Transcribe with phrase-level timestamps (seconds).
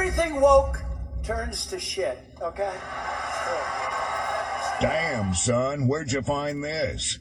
[0.00, 0.82] everything woke
[1.22, 2.72] turns to shit, okay?
[4.80, 7.18] Damn, son, where'd you find this?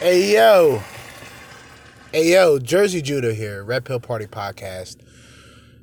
[0.00, 0.82] Hey yo,
[2.10, 4.96] hey yo, Jerzee Judah here, Red Pill Party Podcast.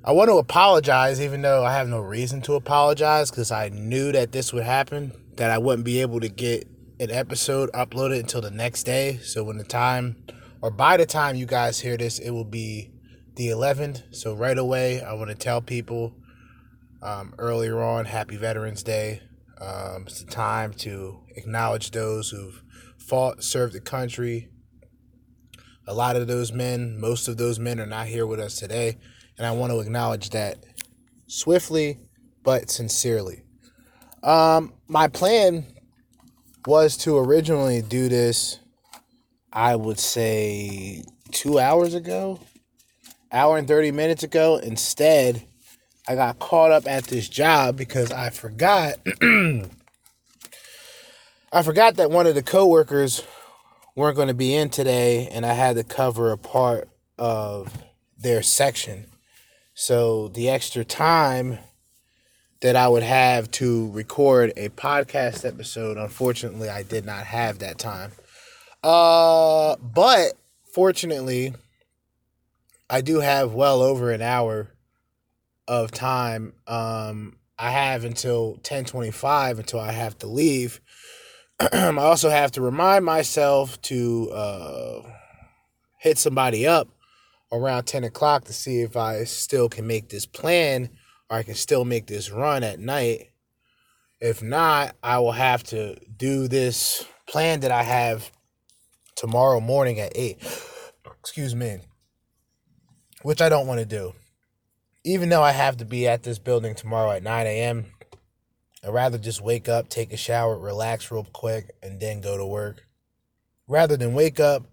[0.06, 4.12] I want to apologize, even though I have no reason to apologize, because I knew
[4.12, 6.68] that this would happen, that I wouldn't be able to get
[7.00, 9.20] an episode uploaded until the next day.
[9.24, 10.18] So when the time,
[10.62, 12.92] or by the time you guys hear this, it will be
[13.36, 14.14] the 11th.
[14.14, 16.14] So right away, I want to tell people
[17.02, 19.22] um, earlier on, Happy Veterans Day.
[19.62, 22.62] Um, it's a time to acknowledge those who've
[22.98, 24.50] fought, served the country.
[25.88, 28.98] A lot of those men, most of those men are not here with us today.
[29.38, 30.58] And I want to acknowledge that
[31.28, 32.00] swiftly
[32.44, 33.44] but sincerely.
[34.22, 35.66] Um, my plan
[36.66, 38.60] was to originally do this,
[39.52, 42.40] I would say two hours ago,
[43.32, 44.58] hour and 30 minutes ago.
[44.58, 45.46] Instead,
[46.08, 48.96] I got caught up at this job because I forgot
[51.54, 53.24] I forgot that one of the coworkers
[53.96, 56.90] weren't going to be in today, and I had to cover a part
[57.20, 57.72] of
[58.18, 59.06] their section.
[59.74, 61.60] So the extra time
[62.62, 67.78] that I would have to record a podcast episode, unfortunately, I did not have that
[67.78, 68.12] time.
[68.84, 70.34] Uh, but
[70.74, 71.54] fortunately,
[72.90, 74.70] I do have well over an hour
[75.68, 76.54] of time.
[76.68, 80.82] Um, I have until 10:25 until I have to leave
[81.74, 85.02] I also have to remind myself to uh,
[86.00, 86.88] hit somebody up
[87.54, 90.90] around 10 o'clock to see if I still can make this plan
[91.30, 93.30] or I can still make this run at night.
[94.20, 98.32] If not, I will have to do this plan that I have
[99.16, 100.42] tomorrow morning at 8.
[101.20, 101.80] Excuse me.
[103.22, 104.14] Which I don't want to do.
[105.06, 107.86] Even though I have to be at this building tomorrow at 9 a.m.,
[108.84, 112.46] I'd rather just wake up, take a shower, relax real quick, and then go to
[112.46, 112.86] work.
[113.68, 114.64] Rather than wake up,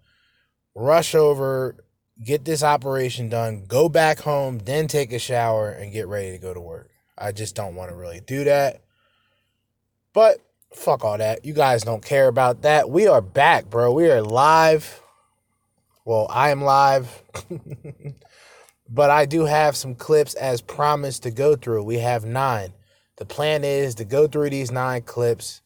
[0.75, 1.77] rush over,
[2.23, 6.39] get this operation done, go back home, then take a shower, and get ready to
[6.39, 6.91] go to work.
[7.17, 8.83] I just don't want to really do that.
[10.13, 10.39] But
[10.73, 11.45] fuck all that.
[11.45, 12.91] You guys don't care about that.
[12.91, 13.93] We are back, bro.
[13.93, 15.01] We are live.
[16.05, 17.23] Well, I am live.
[18.89, 21.85] but I do have some clips as promised to go through.
[21.85, 22.73] We have nine.
[23.17, 25.61] The plan is to go through these nine clips,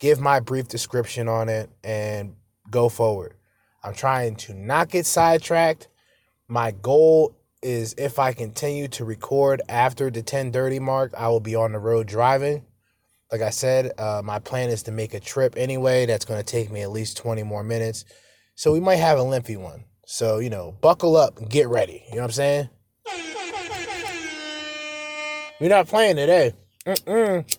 [0.00, 2.34] give my brief description on it, and
[2.70, 3.34] go forward.
[3.88, 5.88] I'm trying to not get sidetracked.
[6.46, 11.54] My goal is if I continue to record after the 10:30 mark, I will be
[11.54, 12.66] on the road driving.
[13.32, 16.04] Like I said, uh, my plan is to make a trip anyway.
[16.04, 18.04] That's going to take me at least 20 more minutes.
[18.56, 19.84] So we might have a lengthy one.
[20.04, 22.04] So, you know, buckle up and get ready.
[22.10, 22.68] You know what I'm saying?
[25.60, 26.52] We're not playing today.
[26.84, 27.56] Mm-mm.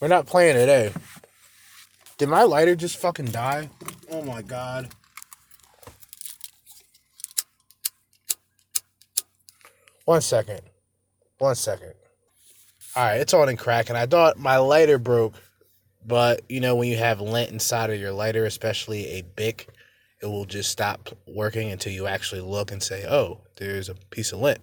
[0.00, 0.92] We're not playing today.
[2.18, 3.68] Did my lighter just fucking die?
[4.10, 4.88] Oh my god.
[10.06, 10.60] One second.
[11.38, 11.92] One second.
[12.96, 13.96] Alright, it's on and cracking.
[13.96, 15.34] I thought my lighter broke,
[16.06, 19.68] but you know, when you have lint inside of your lighter, especially a Bic,
[20.22, 24.32] it will just stop working until you actually look and say, oh, there's a piece
[24.32, 24.60] of lint.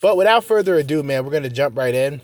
[0.00, 2.20] But without further ado, man, we're to jump right in.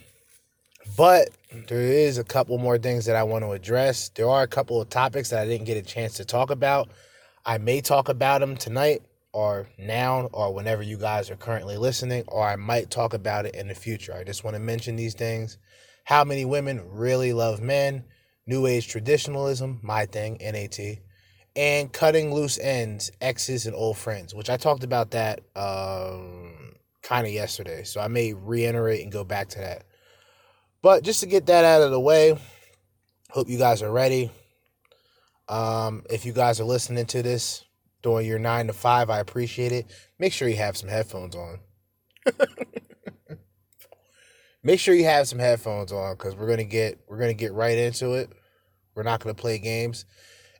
[0.96, 1.30] But
[1.68, 4.08] there is a couple more things that I want to address.
[4.10, 6.90] There are a couple of topics that I didn't get a chance to talk about.
[7.44, 9.02] I may talk about them tonight
[9.32, 13.54] or now or whenever you guys are currently listening, or I might talk about it
[13.54, 14.12] in the future.
[14.14, 15.58] I just want to mention these things.
[16.04, 18.04] How many women really love men?
[18.46, 20.98] New Age traditionalism, my thing, NAT,
[21.54, 27.26] and cutting loose ends, exes and old friends, which I talked about that um, kind
[27.26, 27.84] of yesterday.
[27.84, 29.84] So I may reiterate and go back to that.
[30.82, 32.38] But just to get that out of the way,
[33.30, 34.30] hope you guys are ready.
[35.48, 37.64] Um, if you guys are listening to this
[38.02, 39.86] during your nine to five, I appreciate it.
[40.18, 41.58] Make sure you have some headphones on.
[44.62, 47.78] Make sure you have some headphones on because we're gonna get we're gonna get right
[47.78, 48.30] into it.
[48.94, 50.04] We're not gonna play games.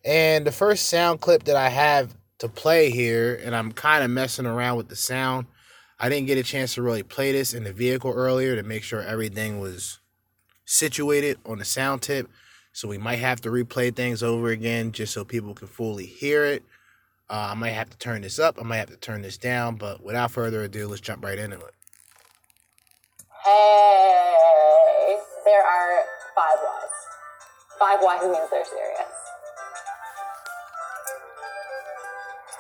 [0.05, 4.11] And the first sound clip that I have to play here, and I'm kind of
[4.11, 5.47] messing around with the sound
[6.03, 8.83] I didn't get a chance to really play this in the vehicle earlier to make
[8.83, 10.00] sure everything was
[10.71, 12.31] situated on the sound tip.
[12.73, 16.45] So we might have to replay things over again just so people can fully hear
[16.45, 16.63] it.
[17.29, 18.57] Uh, I might have to turn this up.
[18.59, 19.77] I might have to turn this down.
[19.77, 21.75] But without further ado, let's jump right into it.
[23.45, 26.03] Hey, there are
[26.37, 26.93] five Ys.
[27.79, 29.17] Five Ys means they're serious.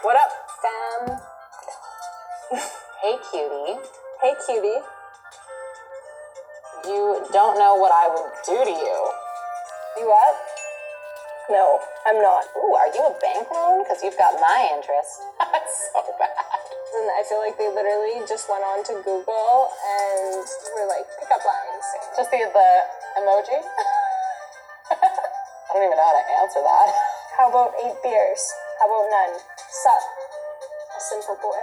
[0.02, 0.30] What up,
[0.62, 1.18] fam?
[3.02, 3.78] hey, cutie.
[4.22, 4.80] Hey, cutie.
[6.84, 8.98] You don't know what I would do to you.
[10.00, 10.32] You what?
[11.50, 12.46] No, I'm not.
[12.56, 13.84] Ooh, are you a bank loan?
[13.84, 15.20] Because you've got my interest.
[15.38, 16.30] That's so bad.
[16.94, 20.40] And I feel like they literally just went on to Google and
[20.78, 21.86] were like pickup lines.
[22.16, 22.68] Just the, the
[23.18, 23.60] emoji?
[24.90, 26.88] I don't even know how to answer that.
[27.36, 28.42] How about eight beers?
[28.80, 29.36] How about none?
[29.68, 30.02] Sup?
[30.96, 31.60] A simple boy.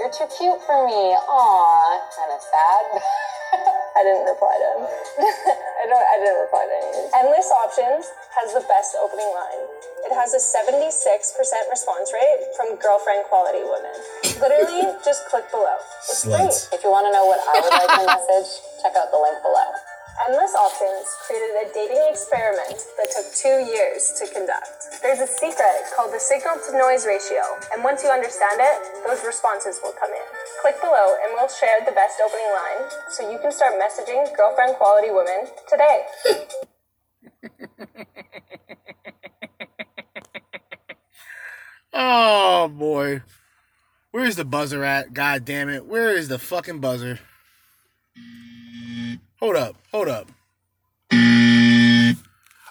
[0.00, 1.14] You're too cute for me.
[1.16, 3.02] Aw, kind of sad.
[3.96, 4.82] I didn't reply to him.
[5.80, 6.04] I don't.
[6.04, 7.02] I didn't reply to any.
[7.16, 8.04] Endless Options
[8.36, 9.64] has the best opening line.
[10.04, 10.92] It has a 76%
[11.72, 13.96] response rate from girlfriend quality women.
[14.36, 15.80] Literally, just click below.
[16.06, 16.52] It's great.
[16.76, 19.40] If you want to know what I would like to message, check out the link
[19.40, 19.68] below.
[20.24, 25.02] Endless Options created a dating experiment that took two years to conduct.
[25.02, 29.22] There's a secret called the signal to noise ratio, and once you understand it, those
[29.24, 30.26] responses will come in.
[30.62, 34.74] Click below and we'll share the best opening line so you can start messaging girlfriend
[34.76, 36.06] quality women today.
[41.92, 43.22] Oh boy.
[44.10, 45.14] Where's the buzzer at?
[45.14, 45.86] God damn it.
[45.86, 47.20] Where is the fucking buzzer?
[49.40, 49.76] Hold up.
[49.92, 50.30] Hold up.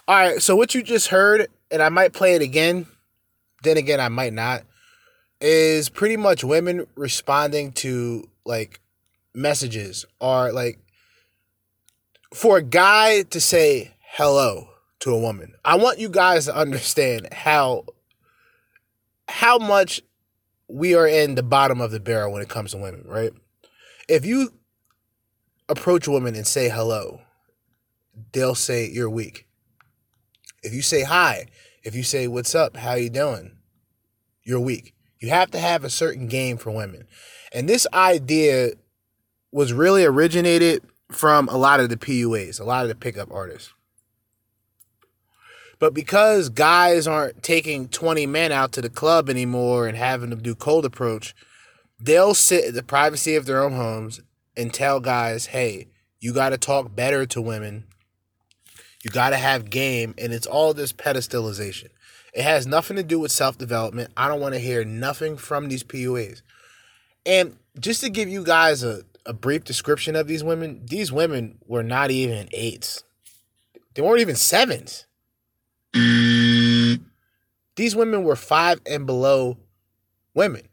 [0.08, 2.86] All right, so what you just heard, and I might play it again,
[3.64, 4.62] then again, I might not,
[5.40, 8.80] is pretty much women responding to like
[9.34, 10.78] messages or like
[12.32, 14.68] for a guy to say hello
[15.00, 15.54] to a woman.
[15.64, 17.84] I want you guys to understand how
[19.28, 20.00] how much
[20.68, 23.32] we are in the bottom of the barrel when it comes to women, right?
[24.08, 24.52] If you
[25.68, 27.20] approach a woman and say hello,
[28.32, 29.46] they'll say you're weak.
[30.62, 31.46] If you say hi,
[31.82, 33.56] if you say what's up, how you doing,
[34.42, 34.94] you're weak.
[35.20, 37.06] You have to have a certain game for women.
[37.52, 38.72] And this idea
[39.52, 43.72] was really originated from a lot of the PUAs, a lot of the pickup artists.
[45.78, 50.42] But because guys aren't taking 20 men out to the club anymore and having them
[50.42, 51.34] do cold approach,
[52.00, 54.20] they'll sit in the privacy of their own homes
[54.56, 55.88] and tell guys, hey,
[56.20, 57.84] you got to talk better to women.
[59.04, 60.14] You got to have game.
[60.18, 61.88] And it's all this pedestalization.
[62.32, 64.12] It has nothing to do with self development.
[64.16, 66.42] I don't want to hear nothing from these PUAs.
[67.24, 71.58] And just to give you guys a, a brief description of these women, these women
[71.66, 73.04] were not even eights,
[73.94, 75.06] they weren't even sevens.
[77.76, 79.58] These women were five and below
[80.34, 80.68] women.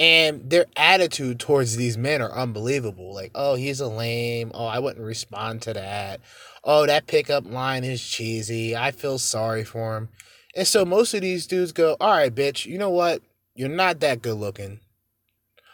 [0.00, 3.14] And their attitude towards these men are unbelievable.
[3.14, 4.50] Like, oh, he's a lame.
[4.54, 6.22] Oh, I wouldn't respond to that.
[6.64, 8.74] Oh, that pickup line is cheesy.
[8.74, 10.08] I feel sorry for him.
[10.56, 13.20] And so most of these dudes go, all right, bitch, you know what?
[13.54, 14.80] You're not that good looking.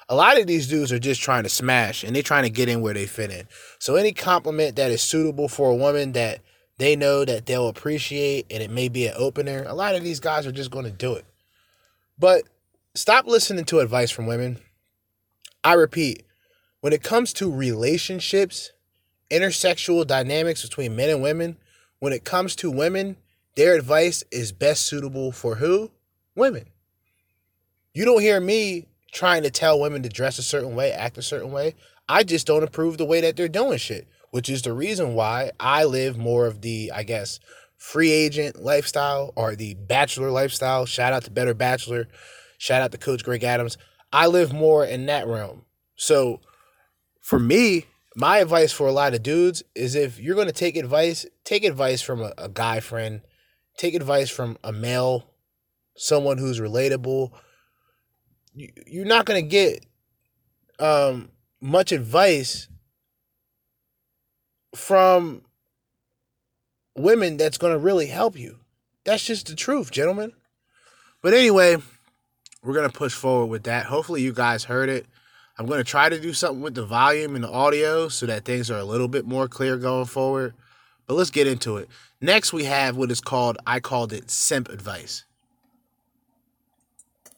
[0.09, 2.69] A lot of these dudes are just trying to smash and they're trying to get
[2.69, 3.47] in where they fit in.
[3.79, 6.41] So any compliment that is suitable for a woman that
[6.79, 10.19] they know that they'll appreciate and it may be an opener, a lot of these
[10.19, 11.25] guys are just going to do it.
[12.19, 12.43] But
[12.97, 14.59] stop listening to advice from women.
[15.63, 16.25] I repeat,
[16.81, 18.73] when it comes to relationships,
[19.31, 21.57] intersexual dynamics between men and women,
[21.99, 23.17] when it comes to women,
[23.57, 25.91] their advice is best suitable for who?
[26.35, 26.67] Women.
[27.95, 31.23] You don't hear me trying to tell women to dress a certain way, act a
[31.23, 31.75] certain way.
[32.09, 35.51] I just don't approve the way that they're doing shit, which is the reason why
[35.59, 37.41] I live more of the, I guess,
[37.79, 40.87] free agent lifestyle or the bachelor lifestyle.
[40.87, 42.09] Shout out to Better Bachelor.
[42.59, 43.77] Shout out to Coach Greg Adams.
[44.13, 45.65] I live more in that realm.
[45.97, 46.41] So
[47.21, 50.77] for me, my advice for a lot of dudes is if you're going to take
[50.77, 53.21] advice, take advice from a, a guy friend,
[53.77, 55.31] take advice from a male,
[55.97, 57.31] someone who's relatable.
[58.55, 59.85] You, you're not going to get
[60.79, 62.69] um, much advice
[64.75, 65.43] from
[66.97, 68.61] women that's going to really help you.
[69.05, 70.33] That's just the truth, gentlemen.
[71.23, 71.77] But anyway,
[72.67, 73.87] we're going to push forward with that.
[73.87, 75.07] Hopefully, you guys heard it.
[75.59, 78.45] I'm going to try to do something with the volume and the audio so that
[78.45, 80.53] things are a little bit more clear going forward.
[81.07, 81.89] But let's get into it.
[82.21, 85.25] Next, we have what is called, I called it simp advice.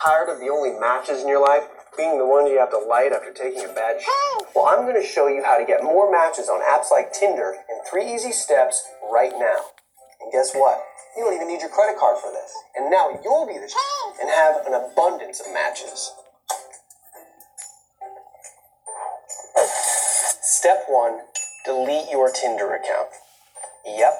[0.02, 1.64] Tired of the only matches in your life
[1.99, 4.47] being the ones you have to light after taking a bad shit?
[4.54, 7.54] Well, I'm going to show you how to get more matches on apps like Tinder
[7.68, 9.56] in three easy steps right now.
[10.23, 10.80] And guess what?
[11.18, 12.54] You don't even need your credit card for this.
[12.78, 16.14] And now you'll be the champ and have an abundance of matches.
[20.46, 21.18] Step one,
[21.66, 23.10] delete your Tinder account.
[23.84, 24.14] Yep.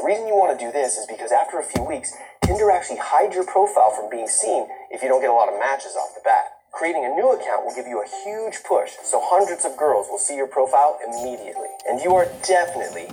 [0.00, 3.04] The reason you want to do this is because after a few weeks, Tinder actually
[3.04, 6.16] hides your profile from being seen if you don't get a lot of matches off
[6.16, 6.48] the bat.
[6.72, 10.16] Creating a new account will give you a huge push, so hundreds of girls will
[10.16, 11.68] see your profile immediately.
[11.86, 13.12] And you are definitely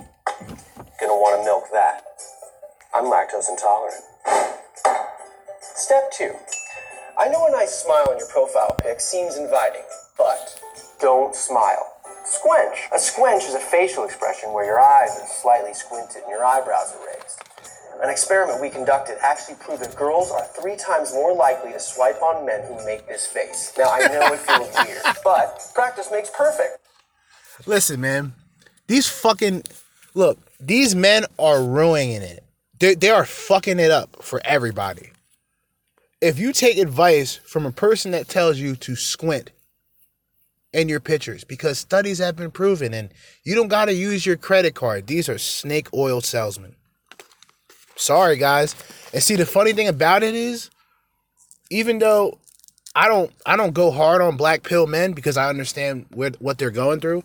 [0.96, 2.00] gonna want to milk that.
[2.92, 4.02] I'm lactose intolerant.
[5.60, 6.34] Step two.
[7.18, 9.84] I know a nice smile on your profile pic seems inviting,
[10.18, 10.60] but
[11.00, 11.86] don't smile.
[12.24, 12.88] Squinch.
[12.92, 16.94] A squinch is a facial expression where your eyes are slightly squinted and your eyebrows
[16.94, 17.42] are raised.
[18.02, 22.20] An experiment we conducted actually proved that girls are three times more likely to swipe
[22.22, 23.72] on men who make this face.
[23.78, 26.78] Now, I know it feels weird, but practice makes perfect.
[27.66, 28.32] Listen, man,
[28.86, 29.62] these fucking
[30.14, 32.42] look, these men are ruining it.
[32.80, 35.12] They they are fucking it up for everybody.
[36.20, 39.52] If you take advice from a person that tells you to squint
[40.72, 43.10] in your pictures, because studies have been proven, and
[43.44, 45.06] you don't got to use your credit card.
[45.06, 46.76] These are snake oil salesmen.
[47.96, 48.74] Sorry, guys.
[49.12, 50.70] And see, the funny thing about it is,
[51.70, 52.38] even though
[52.94, 56.58] I don't, I don't go hard on black pill men because I understand where, what
[56.58, 57.24] they're going through.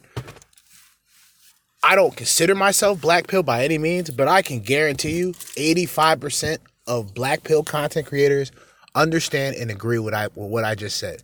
[1.85, 6.57] I don't consider myself black pill by any means, but I can guarantee you 85%
[6.87, 8.51] of black pill content creators
[8.95, 11.21] understand and agree with I with what I just said.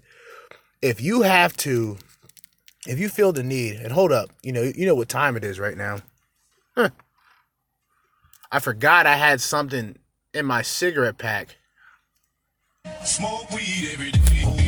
[0.80, 1.98] If you have to
[2.86, 5.44] if you feel the need, and hold up, you know, you know what time it
[5.44, 6.00] is right now.
[6.76, 6.90] Huh.
[8.52, 9.98] I forgot I had something
[10.32, 11.58] in my cigarette pack.
[13.04, 14.61] Smoke weed every day.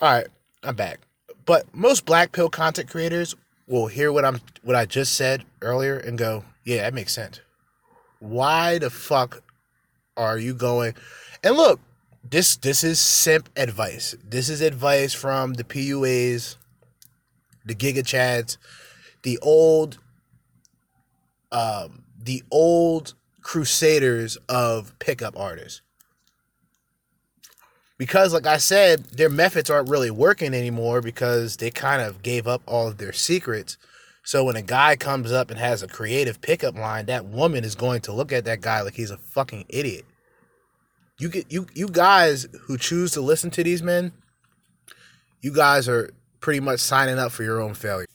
[0.00, 0.28] All right,
[0.62, 1.00] I'm back.
[1.44, 3.34] But most black pill content creators
[3.66, 7.40] will hear what I'm what I just said earlier and go, "Yeah, that makes sense."
[8.18, 9.42] Why the fuck
[10.16, 10.94] are you going?
[11.44, 11.80] And look,
[12.24, 14.14] this this is simp advice.
[14.24, 16.56] This is advice from the PUAs,
[17.66, 18.56] the Giga Chads,
[19.22, 19.98] the old
[21.52, 25.82] um the old crusaders of pickup artists
[28.00, 32.48] because like i said their methods aren't really working anymore because they kind of gave
[32.48, 33.76] up all of their secrets.
[34.22, 37.74] So when a guy comes up and has a creative pickup line that woman is
[37.74, 40.06] going to look at that guy like he's a fucking idiot.
[41.18, 44.12] You get you you guys who choose to listen to these men
[45.42, 48.06] you guys are pretty much signing up for your own failure.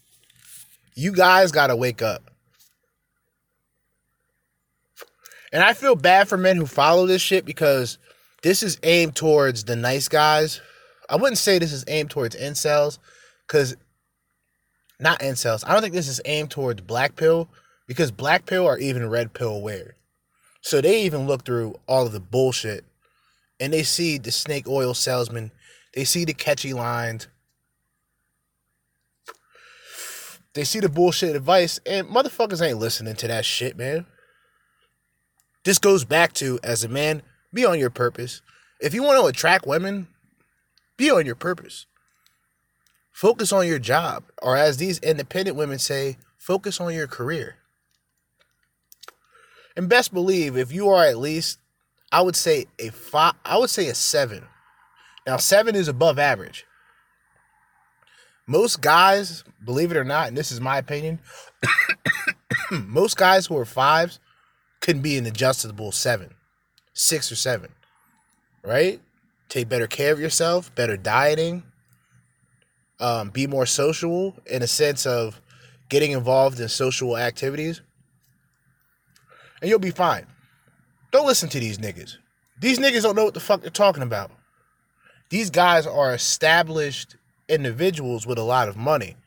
[0.95, 2.31] You guys got to wake up.
[5.53, 7.99] And i feel bad for men who follow this shit because
[8.45, 10.61] this is aimed towards the nice guys.
[11.09, 12.99] I wouldn't say this is aimed towards incels,
[13.47, 13.75] because
[14.99, 15.63] not incels.
[15.65, 17.49] I don't think this is aimed towards black pill,
[17.87, 19.95] because black pill are even red pill aware.
[20.61, 22.85] So they even look through all of the bullshit
[23.59, 25.49] and they see the snake oil salesman,
[25.95, 27.27] they see the catchy lines,
[30.53, 34.05] they see the bullshit advice, and motherfuckers ain't listening to that shit, man.
[35.63, 37.23] This goes back to as a man,
[37.55, 38.41] be on your purpose.
[38.79, 40.07] If you want to attract women,
[40.97, 41.87] be on your purpose.
[43.11, 47.55] Focus on your job, or as these independent women say, focus on your career.
[49.77, 51.59] And best believe if you are at least,
[52.11, 54.43] I would say a five, I would say a seven.
[55.25, 56.65] Now, seven is above average.
[58.47, 61.19] Most guys, believe it or not, and this is my opinion,
[62.71, 64.19] most guys who are fives
[64.81, 66.35] can be an adjustable seven
[66.95, 67.69] six or seven,
[68.63, 68.99] right?
[69.49, 71.61] Take better care of yourself, better dieting,
[72.99, 75.39] um, be more social in a sense of
[75.89, 77.81] getting involved in social activities,
[79.61, 80.25] and you'll be fine.
[81.11, 82.17] Don't listen to these niggas.
[82.59, 84.31] These niggas don't know what the fuck they're talking about.
[85.29, 87.15] These guys are established
[87.49, 89.17] individuals with a lot of money,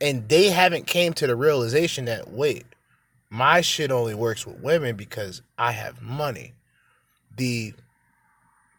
[0.00, 2.64] and they haven't came to the realization that wait,
[3.28, 6.54] my shit only works with women because I have money
[7.36, 7.74] the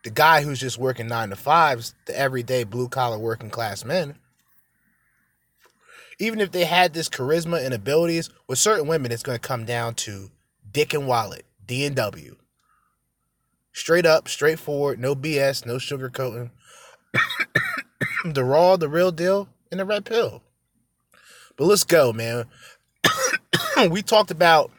[0.04, 4.16] the guy who's just working nine to fives, the everyday blue collar working class men,
[6.20, 9.66] even if they had this charisma and abilities, with certain women, it's going to come
[9.66, 10.32] down to
[10.72, 12.38] dick and wallet, D and W.
[13.74, 16.52] Straight up, straightforward, no BS, no sugarcoating.
[18.26, 20.42] the raw, the real deal, and the red pill.
[21.58, 22.46] But let's go, man.
[23.90, 24.72] we talked about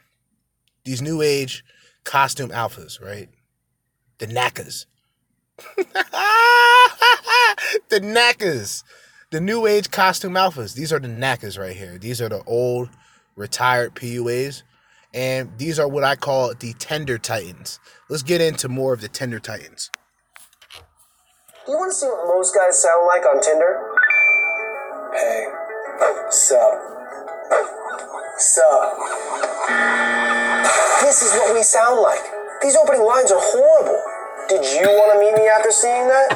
[0.84, 1.64] these new age
[2.04, 3.28] costume alphas, right?
[4.18, 4.86] The knackers.
[7.88, 8.84] the knackers,
[9.30, 10.74] the new age costume alphas.
[10.74, 11.98] These are the knackers right here.
[11.98, 12.90] These are the old
[13.36, 14.62] retired PUAs,
[15.14, 17.80] and these are what I call the tender titans.
[18.08, 19.90] Let's get into more of the tender titans.
[21.66, 23.84] Do you want to see what most guys sound like on Tinder?
[25.12, 25.46] Hey,
[26.30, 26.72] sup?
[28.38, 28.98] Sup?
[31.02, 32.24] This is what we sound like.
[32.62, 34.02] These opening lines are horrible.
[34.48, 36.32] Did you want to meet me after seeing that?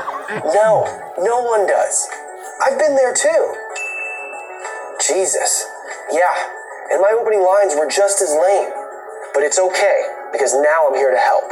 [0.52, 0.84] No,
[1.16, 1.96] no one does.
[2.60, 3.42] I've been there too.
[5.00, 5.64] Jesus.
[6.12, 6.36] Yeah,
[6.92, 8.68] and my opening lines were just as lame.
[9.32, 11.48] But it's okay, because now I'm here to help.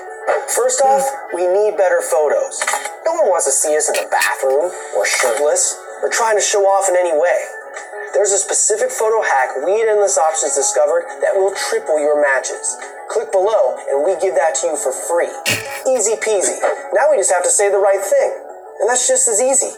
[0.53, 1.01] First off,
[1.33, 2.61] we need better photos.
[3.09, 6.69] No one wants to see us in the bathroom, or shirtless, or trying to show
[6.69, 7.41] off in any way.
[8.13, 12.77] There's a specific photo hack we at Endless Options discovered that will triple your matches.
[13.11, 15.31] Click below and we give that to you for free.
[15.91, 16.55] Easy peasy.
[16.95, 18.31] Now we just have to say the right thing.
[18.81, 19.75] And that's just as easy.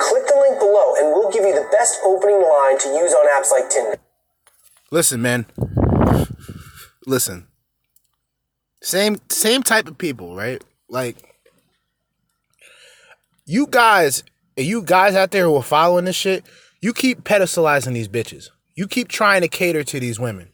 [0.00, 3.26] Click the link below and we'll give you the best opening line to use on
[3.28, 3.98] apps like Tinder.
[4.90, 5.46] Listen, man.
[7.06, 7.46] Listen.
[8.82, 10.62] Same same type of people, right?
[10.88, 11.16] Like
[13.46, 14.24] you guys,
[14.56, 16.44] you guys out there who are following this shit,
[16.80, 18.50] you keep pedestalizing these bitches.
[18.74, 20.51] You keep trying to cater to these women.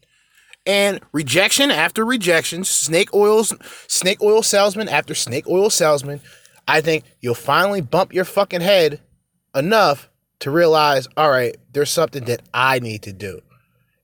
[0.68, 3.54] And rejection after rejection, snake oils,
[3.86, 6.20] snake oil salesman after snake oil salesman,
[6.68, 9.00] I think you'll finally bump your fucking head
[9.54, 10.10] enough
[10.40, 13.40] to realize, all right, there's something that I need to do.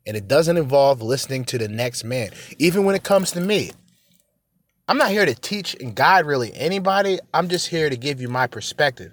[0.07, 2.31] And it doesn't involve listening to the next man.
[2.59, 3.73] Even when it comes to me.
[4.89, 7.19] I'm not here to teach and guide really anybody.
[7.35, 9.13] I'm just here to give you my perspective.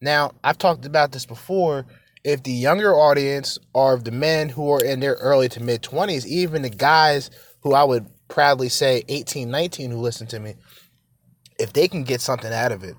[0.00, 1.84] Now, I've talked about this before.
[2.24, 6.24] If the younger audience are the men who are in their early to mid 20s,
[6.26, 10.54] even the guys who I would proudly say 18, 19 who listen to me,
[11.58, 12.94] if they can get something out of it,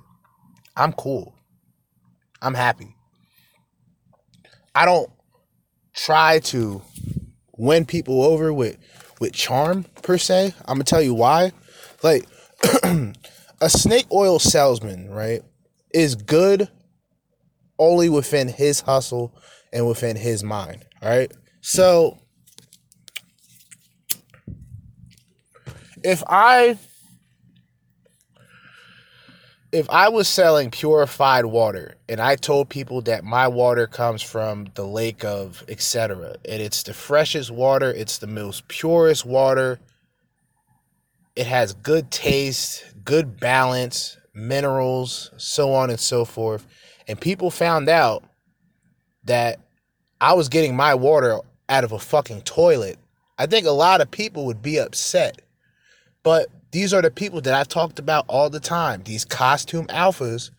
[0.75, 1.35] I'm cool.
[2.41, 2.95] I'm happy.
[4.75, 5.09] I don't
[5.93, 6.81] try to
[7.57, 8.77] win people over with
[9.19, 10.53] with charm per se.
[10.65, 11.51] I'm gonna tell you why.
[12.01, 12.25] Like
[13.61, 15.41] a snake oil salesman, right,
[15.93, 16.67] is good
[17.79, 19.35] only within his hustle
[19.71, 20.85] and within his mind.
[21.01, 21.31] All right.
[21.61, 22.17] So
[26.03, 26.77] if I
[29.71, 34.67] if I was selling purified water and I told people that my water comes from
[34.75, 36.35] the lake of etc.
[36.47, 39.79] and it's the freshest water, it's the most purest water,
[41.35, 46.67] it has good taste, good balance, minerals, so on and so forth.
[47.07, 48.23] And people found out
[49.25, 49.59] that
[50.21, 51.39] I was getting my water
[51.69, 52.97] out of a fucking toilet.
[53.37, 55.41] I think a lot of people would be upset.
[56.23, 59.03] But these are the people that I've talked about all the time.
[59.03, 60.49] These costume alphas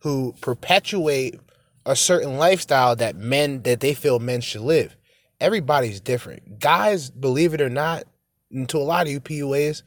[0.00, 1.40] who perpetuate
[1.86, 4.96] a certain lifestyle that men that they feel men should live.
[5.40, 6.58] Everybody's different.
[6.58, 8.04] Guys, believe it or not,
[8.50, 9.82] and to a lot of you PUAs,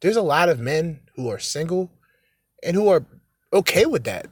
[0.00, 1.90] there's a lot of men who are single
[2.62, 3.04] and who are
[3.52, 4.26] okay with that.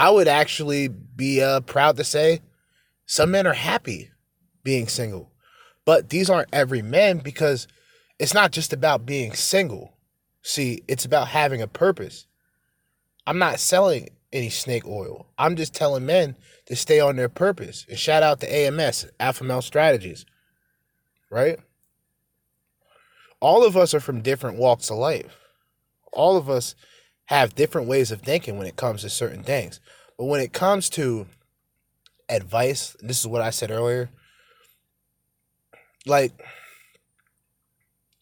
[0.00, 2.40] I would actually be uh, proud to say
[3.04, 4.10] some men are happy
[4.64, 5.30] being single,
[5.84, 7.68] but these aren't every man because
[8.18, 9.98] it's not just about being single.
[10.40, 12.26] See, it's about having a purpose.
[13.26, 15.26] I'm not selling any snake oil.
[15.36, 16.34] I'm just telling men
[16.64, 17.84] to stay on their purpose.
[17.86, 20.24] And shout out to AMS, Alpha Male Strategies,
[21.28, 21.58] right?
[23.38, 25.36] All of us are from different walks of life.
[26.10, 26.74] All of us
[27.30, 29.78] have different ways of thinking when it comes to certain things.
[30.18, 31.26] But when it comes to
[32.28, 34.10] advice, this is what I said earlier,
[36.06, 36.32] like,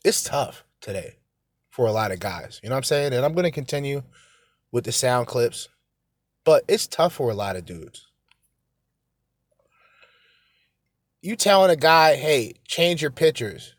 [0.04, 1.16] it's tough today
[1.70, 2.60] for a lot of guys.
[2.62, 3.14] You know what I'm saying?
[3.14, 4.02] And I'm going to continue
[4.72, 5.70] with the sound clips,
[6.44, 8.08] but it's tough for a lot of dudes.
[11.22, 13.74] You telling a guy, hey, change your pictures.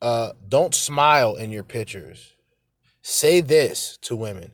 [0.00, 2.34] Uh, don't smile in your pictures.
[3.02, 4.52] Say this to women.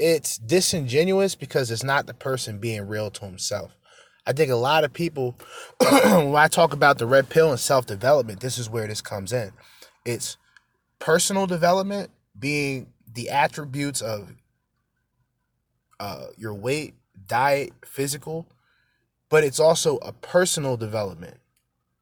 [0.00, 3.76] It's disingenuous because it's not the person being real to himself.
[4.26, 5.36] I think a lot of people,
[5.78, 9.30] when I talk about the red pill and self development, this is where this comes
[9.30, 9.52] in.
[10.06, 10.38] It's
[10.98, 14.32] personal development being the attributes of
[16.00, 16.94] uh, your weight,
[17.26, 18.46] diet, physical,
[19.28, 21.36] but it's also a personal development.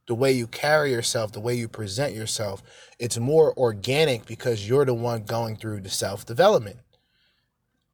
[0.06, 2.62] The way you carry yourself, the way you present yourself,
[3.00, 6.78] it's more organic because you're the one going through the self development.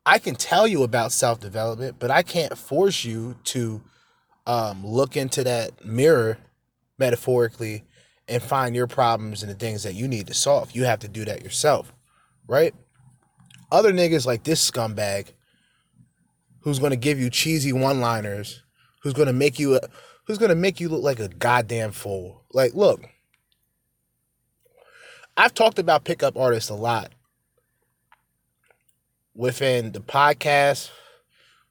[0.06, 3.82] I can tell you about self development, but I can't force you to
[4.46, 6.38] um, look into that mirror
[6.98, 7.84] metaphorically
[8.28, 10.72] and find your problems and the things that you need to solve.
[10.72, 11.92] You have to do that yourself,
[12.46, 12.74] right?
[13.74, 15.32] other niggas like this scumbag
[16.60, 18.62] who's going to give you cheesy one-liners,
[19.02, 19.80] who's going to make you a,
[20.26, 22.44] who's going to make you look like a goddamn fool.
[22.52, 23.02] Like, look,
[25.36, 27.12] I've talked about pickup artists a lot
[29.34, 30.90] within the podcast,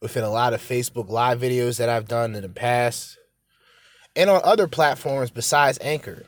[0.01, 3.17] within a lot of Facebook live videos that I've done in the past,
[4.15, 6.25] and on other platforms besides Anchor.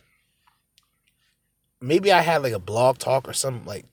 [1.82, 3.86] Maybe I had like a blog talk or some like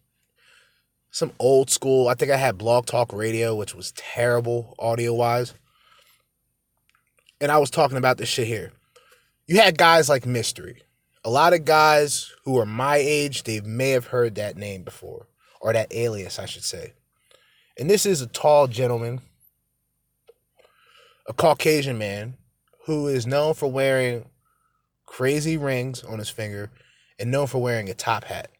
[1.11, 2.09] some old school.
[2.09, 5.53] I think I had blog talk radio, which was terrible audio wise.
[7.41, 8.73] And I was talking about this shit here.
[9.47, 10.83] You had guys like Mystery.
[11.25, 15.27] A lot of guys who are my age, they may have heard that name before,
[15.61, 16.95] or that alias, I should say.
[17.79, 19.21] And this is a tall gentleman,
[21.27, 22.35] a Caucasian man,
[22.87, 24.27] who is known for wearing
[25.07, 26.71] crazy rings on his finger
[27.19, 28.51] and known for wearing a top hat.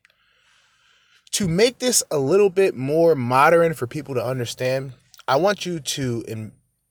[1.33, 4.93] To make this a little bit more modern for people to understand,
[5.27, 6.51] I want you to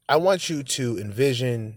[0.10, 1.76] I want you to envision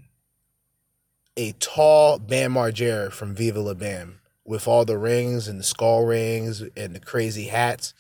[1.37, 6.05] a tall Bam Margera from Viva La Bam with all the rings and the skull
[6.05, 7.95] rings and the crazy hats.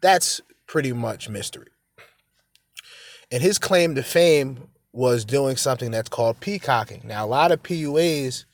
[0.00, 1.68] That's pretty much mystery.
[3.30, 7.02] And his claim to fame was doing something that's called peacocking.
[7.04, 8.44] Now, a lot of PUAs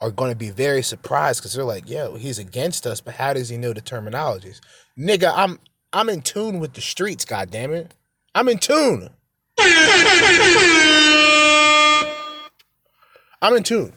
[0.00, 3.32] are going to be very surprised because they're like, "Yo, he's against us, but how
[3.32, 4.60] does he know the terminologies?"
[4.98, 5.58] Nigga, I'm
[5.92, 7.24] I'm in tune with the streets.
[7.24, 7.94] God damn it,
[8.34, 9.10] I'm in tune.
[13.40, 13.92] I'm in tune.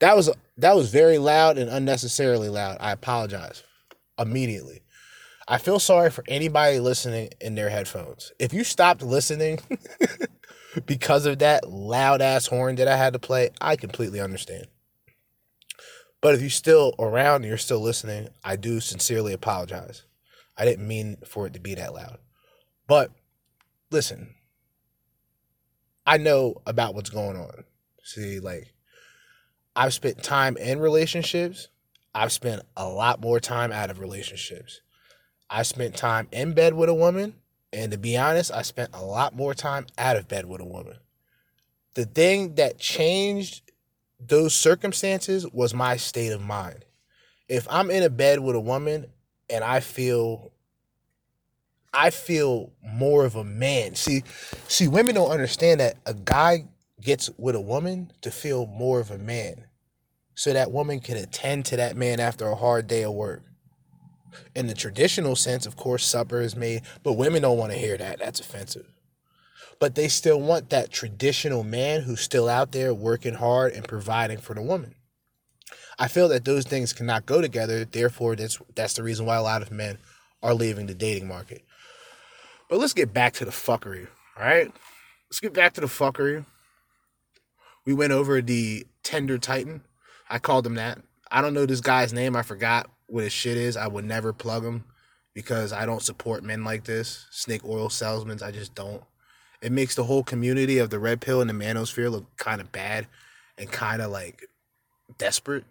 [0.00, 2.76] That was that was very loud and unnecessarily loud.
[2.80, 3.64] I apologize
[4.18, 4.82] immediately.
[5.50, 8.30] I feel sorry for anybody listening in their headphones.
[8.38, 9.58] If you stopped listening
[10.86, 14.68] because of that loud ass horn that I had to play, I completely understand.
[16.20, 20.04] But if you're still around and you're still listening, I do sincerely apologize.
[20.56, 22.18] I didn't mean for it to be that loud.
[22.86, 23.10] But
[23.90, 24.36] listen,
[26.06, 27.64] I know about what's going on.
[28.04, 28.72] See, like,
[29.74, 31.66] I've spent time in relationships.
[32.14, 34.80] I've spent a lot more time out of relationships.
[35.50, 37.34] I spent time in bed with a woman,
[37.72, 40.64] and to be honest, I spent a lot more time out of bed with a
[40.64, 40.96] woman.
[41.94, 43.62] The thing that changed
[44.20, 46.84] those circumstances was my state of mind.
[47.48, 49.06] If I'm in a bed with a woman
[49.48, 50.52] and I feel
[51.92, 53.96] I feel more of a man.
[53.96, 54.22] See,
[54.68, 56.66] see women don't understand that a guy
[57.00, 59.64] gets with a woman to feel more of a man.
[60.36, 63.42] So that woman can attend to that man after a hard day of work.
[64.54, 67.96] In the traditional sense, of course, supper is made, but women don't want to hear
[67.96, 68.18] that.
[68.18, 68.86] That's offensive.
[69.78, 74.38] But they still want that traditional man who's still out there working hard and providing
[74.38, 74.94] for the woman.
[75.98, 77.84] I feel that those things cannot go together.
[77.84, 79.98] Therefore, that's that's the reason why a lot of men
[80.42, 81.62] are leaving the dating market.
[82.68, 84.06] But let's get back to the fuckery,
[84.38, 84.72] all right?
[85.28, 86.44] Let's get back to the fuckery.
[87.84, 89.82] We went over the Tender Titan.
[90.28, 90.98] I called him that.
[91.30, 92.36] I don't know this guy's name.
[92.36, 93.76] I forgot what his shit is.
[93.76, 94.84] I would never plug him
[95.34, 97.26] because I don't support men like this.
[97.30, 98.40] Snake oil salesmen.
[98.42, 99.02] I just don't.
[99.62, 102.72] It makes the whole community of the red pill and the manosphere look kind of
[102.72, 103.06] bad
[103.58, 104.48] and kind of like
[105.18, 105.64] desperate.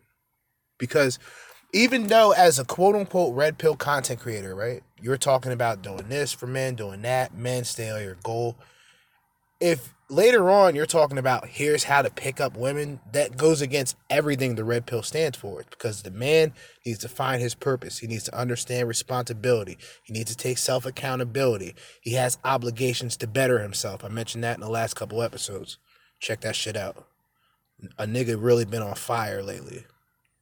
[0.78, 1.19] Because
[1.73, 6.08] even though as a quote unquote red pill content creator, right, you're talking about doing
[6.10, 8.56] this for men, doing that, men stay on your goal.
[9.60, 13.95] If later on you're talking about here's how to pick up women, that goes against
[14.10, 15.63] everything the red pill stands for.
[15.69, 16.54] Because the man
[16.86, 18.00] needs to find his purpose.
[18.00, 19.78] He needs to understand responsibility.
[20.04, 21.76] He needs to take self accountability.
[22.02, 24.04] He has obligations to better himself.
[24.04, 25.78] I mentioned that in the last couple episodes.
[26.19, 27.06] Check that shit out.
[27.98, 29.86] A nigga really been on fire lately.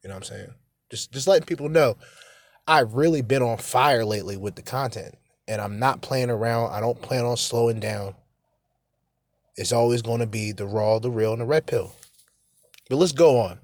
[0.02, 0.54] You know what I'm saying?
[0.90, 1.96] Just just letting people know
[2.68, 5.16] I've really been on fire lately with the content.
[5.48, 6.72] And I'm not playing around.
[6.72, 8.14] I don't plan on slowing down.
[9.58, 11.94] It's always going to be the raw, the real, and the red pill.
[12.88, 13.58] But let's go on.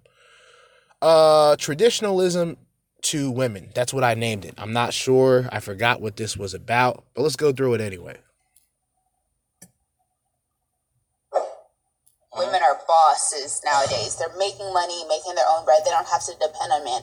[1.01, 2.57] Uh traditionalism
[3.03, 3.71] to women.
[3.75, 4.55] That's what I named it.
[4.59, 5.49] I'm not sure.
[5.53, 8.17] I forgot what this was about, but let's go through it anyway.
[12.35, 14.17] Women are bosses nowadays.
[14.17, 15.83] They're making money, making their own bread.
[15.85, 17.03] They don't have to depend on men.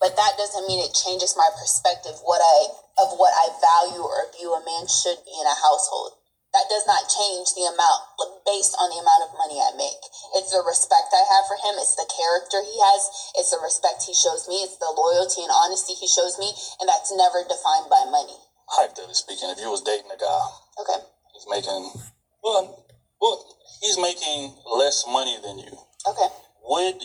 [0.00, 2.68] But that doesn't mean it changes my perspective what I
[3.00, 6.12] of what I value or view a man should be in a household.
[6.56, 8.00] That does not change the amount
[8.48, 10.00] based on the amount of money I make.
[10.40, 11.76] It's the respect I have for him.
[11.76, 13.02] It's the character he has.
[13.36, 14.64] It's the respect he shows me.
[14.64, 16.48] It's the loyalty and honesty he shows me.
[16.80, 18.40] And that's never defined by money.
[18.72, 20.44] hypothetically speaking, if you was dating a guy,
[20.80, 20.98] Okay.
[21.36, 21.92] he's making
[22.40, 22.88] well,
[23.20, 23.36] well,
[23.84, 25.76] he's making less money than you.
[26.08, 26.28] Okay.
[26.72, 27.04] Would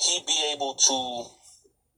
[0.00, 0.96] he be able to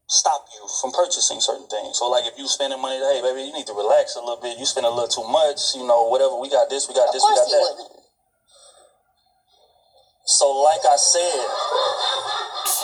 [0.08, 1.98] stop you from purchasing certain things.
[1.98, 4.56] So like if you spending money, hey baby, you need to relax a little bit.
[4.58, 6.34] You spend a little too much, you know, whatever.
[6.40, 7.60] We got this, we got Of this, we got that.
[7.60, 7.92] wouldn't.
[10.28, 11.40] So, like I said,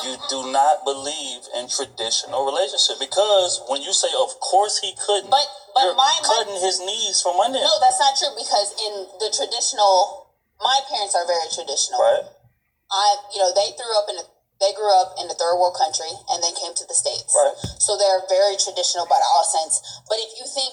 [0.09, 5.29] you do not believe in traditional relationship because when you say, "Of course he couldn't,"
[5.29, 8.73] But- but you're my- my- cutting his knees from under No, that's not true because
[8.81, 10.27] in the traditional,
[10.61, 12.01] my parents are very traditional.
[12.01, 12.25] right?
[12.91, 14.25] I, you know, they threw up in a,
[14.65, 17.29] they grew up in a third world country and then came to the states.
[17.37, 17.53] Right.
[17.85, 19.77] So they're very traditional by all sense.
[20.09, 20.73] But if you think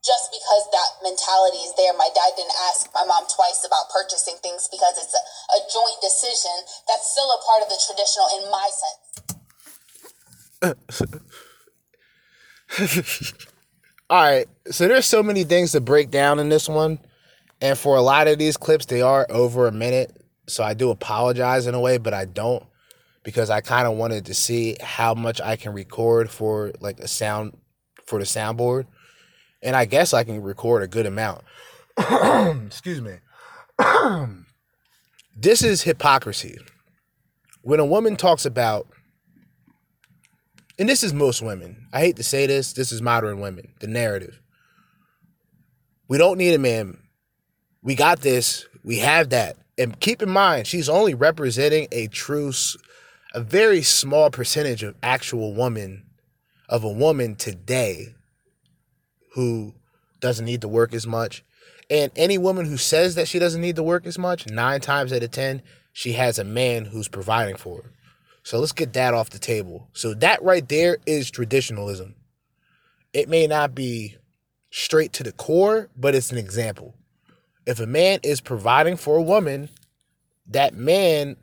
[0.00, 4.40] just because that mentality is there, my dad didn't ask my mom twice about purchasing
[4.40, 5.20] things because it's a,
[5.52, 6.56] a joint decision.
[6.88, 9.04] That's still a part of the traditional in my sense.
[14.08, 17.00] All right, so there's so many things to break down in this one,
[17.60, 20.16] and for a lot of these clips, they are over a minute.
[20.46, 22.64] So I do apologize in a way, but I don't
[23.26, 27.08] because I kind of wanted to see how much I can record for like a
[27.08, 27.56] sound
[28.06, 28.86] for the soundboard,
[29.60, 31.42] and I guess I can record a good amount.
[31.98, 33.16] Excuse me.
[35.36, 36.56] this is hypocrisy.
[37.62, 38.86] When a woman talks about
[40.78, 41.88] and this is most women.
[41.92, 42.74] I hate to say this.
[42.74, 43.72] This is modern women.
[43.80, 44.40] The narrative.
[46.06, 46.98] We don't need a man.
[47.82, 48.66] We got this.
[48.84, 49.56] We have that.
[49.76, 52.52] And keep in mind, she's only representing a true,
[53.36, 56.06] a very small percentage of actual woman,
[56.70, 58.14] of a woman today
[59.34, 59.74] who
[60.20, 61.44] doesn't need to work as much.
[61.90, 65.12] And any woman who says that she doesn't need to work as much, nine times
[65.12, 65.60] out of 10,
[65.92, 67.92] she has a man who's providing for her.
[68.42, 69.90] So let's get that off the table.
[69.92, 72.14] So that right there is traditionalism.
[73.12, 74.16] It may not be
[74.70, 76.94] straight to the core, but it's an example.
[77.66, 79.68] If a man is providing for a woman,
[80.46, 81.36] that man,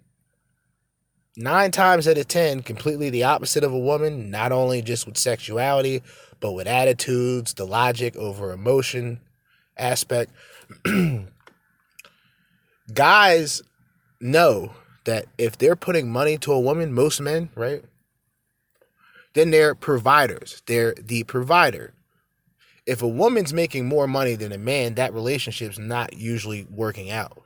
[1.36, 5.18] nine times out of 10, completely the opposite of a woman, not only just with
[5.18, 6.02] sexuality,
[6.40, 9.20] but with attitudes, the logic over emotion
[9.78, 10.32] aspect.
[12.94, 13.62] Guys
[14.20, 14.74] know
[15.06, 17.84] that if they're putting money to a woman, most men, right?
[19.34, 20.62] Then they're providers.
[20.66, 21.94] They're the provider.
[22.86, 27.42] If a woman's making more money than a man, that relationship's not usually working out.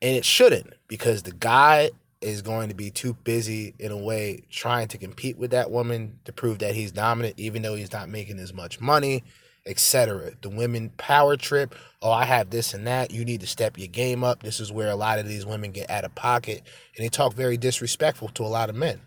[0.00, 4.42] And it shouldn't because the guy is going to be too busy in a way
[4.50, 8.08] trying to compete with that woman to prove that he's dominant even though he's not
[8.08, 9.22] making as much money,
[9.66, 10.32] etc.
[10.40, 13.88] The women power trip, oh I have this and that, you need to step your
[13.88, 14.42] game up.
[14.42, 16.62] This is where a lot of these women get out of pocket
[16.96, 19.00] and they talk very disrespectful to a lot of men.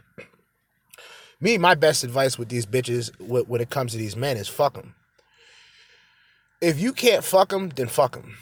[1.41, 4.75] Me, my best advice with these bitches when it comes to these men is fuck
[4.75, 4.95] them.
[6.61, 8.37] If you can't fuck them, then fuck them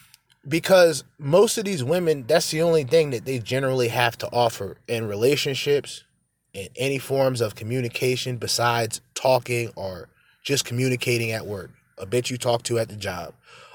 [0.47, 4.78] because most of these women that's the only thing that they generally have to offer
[4.88, 6.04] in relationships
[6.54, 10.10] in any forms of communication besides talking or
[10.43, 11.71] just communicating at work.
[11.97, 13.34] A bitch you talk to at the job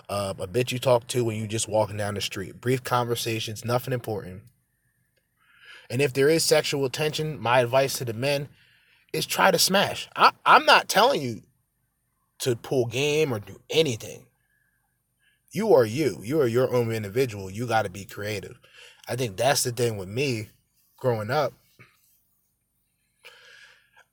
[0.08, 3.64] uh, a bitch you talk to when you're just walking down the street brief conversations
[3.64, 4.42] nothing important.
[5.90, 8.48] And if there is sexual tension my advice to the men
[9.12, 10.08] is try to smash.
[10.16, 11.42] I, i'm not telling you
[12.40, 14.26] to pull game or do anything
[15.54, 16.20] you are you.
[16.22, 17.50] You are your own individual.
[17.50, 18.58] You got to be creative.
[19.08, 20.48] I think that's the thing with me
[20.98, 21.52] growing up.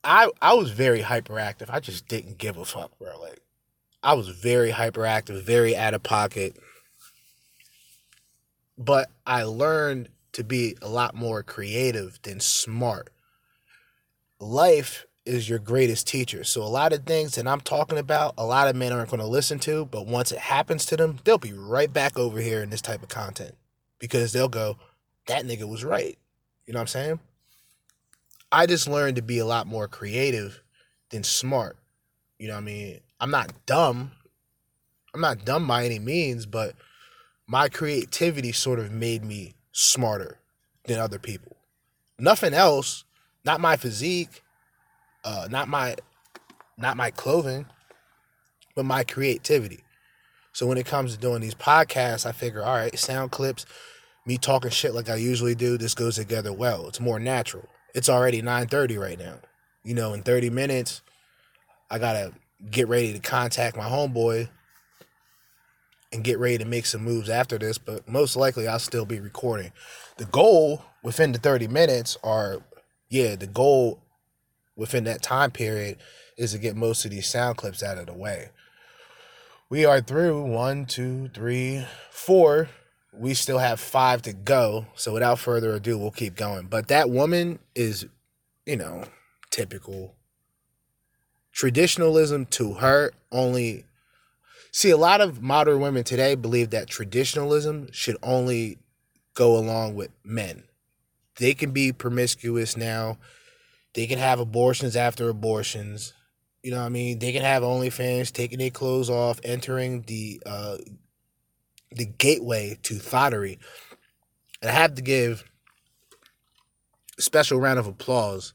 [0.03, 1.69] I I was very hyperactive.
[1.69, 3.19] I just didn't give a fuck, bro.
[3.19, 3.41] Like
[4.03, 6.55] I was very hyperactive, very out of pocket.
[8.77, 13.09] But I learned to be a lot more creative than smart.
[14.39, 16.43] Life is your greatest teacher.
[16.43, 19.19] So a lot of things that I'm talking about, a lot of men aren't going
[19.19, 22.63] to listen to, but once it happens to them, they'll be right back over here
[22.63, 23.55] in this type of content
[23.99, 24.77] because they'll go,
[25.27, 26.17] that nigga was right.
[26.65, 27.19] You know what I'm saying?
[28.51, 30.61] I just learned to be a lot more creative
[31.09, 31.77] than smart.
[32.39, 32.99] You know what I mean?
[33.19, 34.11] I'm not dumb.
[35.13, 36.73] I'm not dumb by any means, but
[37.45, 40.39] my creativity sort of made me smarter
[40.85, 41.57] than other people.
[42.17, 43.03] Nothing else,
[43.45, 44.41] not my physique,
[45.23, 45.95] uh, not my
[46.77, 47.65] not my clothing,
[48.75, 49.83] but my creativity.
[50.53, 53.65] So when it comes to doing these podcasts, I figure, all right, sound clips,
[54.25, 56.87] me talking shit like I usually do, this goes together well.
[56.87, 57.67] It's more natural.
[57.93, 59.39] It's already 9:30 right now.
[59.83, 61.01] You know, in 30 minutes,
[61.89, 62.33] I gotta
[62.69, 64.49] get ready to contact my homeboy
[66.13, 69.19] and get ready to make some moves after this, but most likely I'll still be
[69.19, 69.71] recording.
[70.17, 72.61] The goal within the 30 minutes are
[73.09, 73.99] yeah, the goal
[74.81, 75.95] within that time period
[76.37, 78.49] is to get most of these sound clips out of the way.
[79.69, 82.67] We are through one, two, three, four.
[83.13, 84.87] We still have five to go.
[84.95, 86.65] So without further ado, we'll keep going.
[86.65, 88.07] But that woman is,
[88.65, 89.03] you know,
[89.51, 90.15] typical
[91.53, 93.85] traditionalism to her only
[94.71, 98.79] see a lot of modern women today believe that traditionalism should only
[99.35, 100.63] go along with men.
[101.37, 103.19] They can be promiscuous now.
[103.93, 106.13] They can have abortions after abortions.
[106.63, 107.19] You know what I mean?
[107.19, 110.77] They can have OnlyFans, taking their clothes off, entering the uh,
[111.91, 113.59] the gateway to thottery.
[114.61, 115.43] And I have to give
[117.17, 118.53] a special round of applause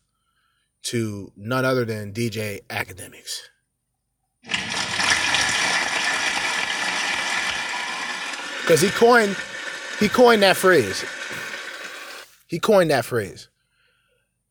[0.85, 3.41] to none other than DJ Akademiks.
[8.63, 9.37] Because he coined
[9.99, 11.05] he coined that phrase.
[12.47, 13.49] He coined that phrase.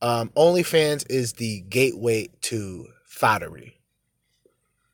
[0.02, 3.80] Um, OnlyFans is the gateway to thottery.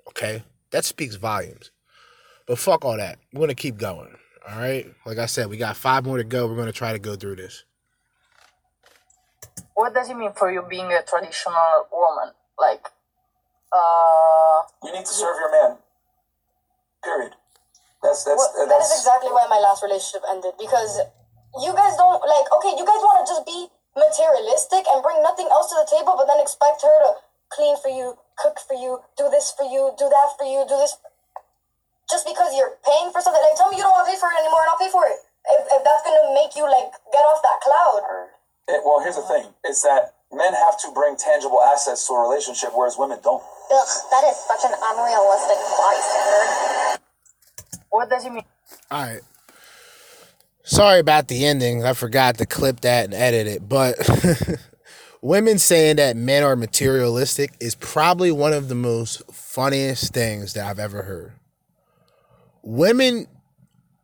[0.09, 0.43] Okay?
[0.71, 1.71] That speaks volumes.
[2.45, 3.19] But fuck all that.
[3.33, 4.15] We're gonna keep going.
[4.47, 4.87] All right.
[5.05, 6.47] Like I said, we got five more to go.
[6.47, 7.63] We're gonna try to go through this.
[9.73, 12.33] What does it mean for you being a traditional woman?
[12.59, 12.85] Like,
[13.71, 15.77] uh, You need to serve your man.
[17.03, 17.33] Period.
[18.03, 20.99] That's that's Well, that that's exactly why my last relationship ended because
[21.61, 25.47] you guys don't like okay you guys want to just be materialistic and bring nothing
[25.51, 27.19] else to the table but then expect her to
[27.51, 30.77] clean for you cook for you do this for you do that for you do
[30.79, 30.97] this
[32.09, 34.31] just because you're paying for something like tell me you don't want to pay for
[34.31, 35.19] it anymore and i'll pay for it
[35.59, 38.01] if, if that's gonna make you like get off that cloud
[38.69, 42.21] It, well, here's the thing: is that men have to bring tangible assets to a
[42.21, 43.43] relationship, whereas women don't.
[43.43, 47.01] Ugh, that is such an unrealistic bystander
[47.91, 48.43] what does it mean?
[48.89, 49.21] All right.
[50.63, 51.83] Sorry about the ending.
[51.83, 53.67] I forgot to clip that and edit it.
[53.67, 53.95] But
[55.21, 60.67] women saying that men are materialistic is probably one of the most funniest things that
[60.67, 61.33] I've ever heard.
[62.63, 63.27] Women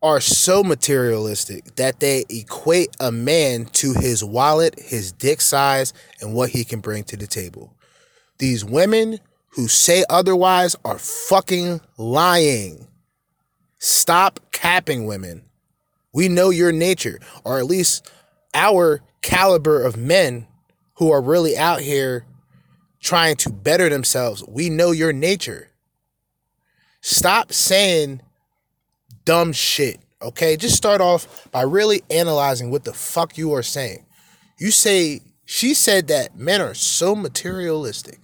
[0.02, 6.34] are so materialistic that they equate a man to his wallet, his dick size, and
[6.34, 7.74] what he can bring to the table.
[8.38, 12.88] These women who say otherwise are fucking lying.
[13.80, 15.47] Stop capping women.
[16.18, 18.10] We know your nature, or at least
[18.56, 20.48] our caliber of men
[20.96, 22.26] who are really out here
[23.00, 24.44] trying to better themselves.
[24.48, 25.70] We know your nature.
[27.02, 28.24] Stop saying
[29.26, 30.58] dumb shit, okay?
[30.58, 34.04] Just start off by really analyzing what the fuck you are saying.
[34.58, 38.22] You say, she said that men are so materialistic,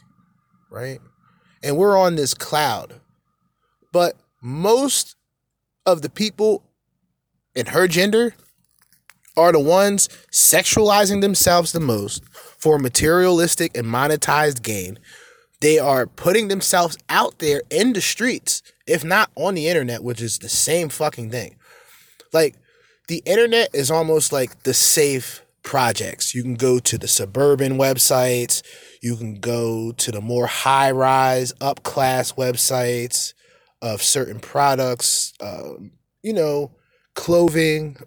[0.71, 0.99] right?
[1.62, 3.01] And we're on this cloud.
[3.91, 5.15] But most
[5.86, 6.63] of the people
[7.56, 8.36] in her gender
[9.36, 15.00] are the ones sexualizing themselves the most for materialistic and monetized gain.
[15.62, 20.22] They are putting themselves out there in the streets, if not on the internet, which
[20.22, 21.56] is the same fucking thing.
[22.32, 22.56] Like,
[23.08, 26.36] the internet is almost like the safe projects.
[26.36, 28.62] You can go to the suburban websites,
[29.02, 33.34] you can go to the more high rise, up class websites
[33.82, 36.72] of certain products, um, you know,
[37.13, 37.97] clothing.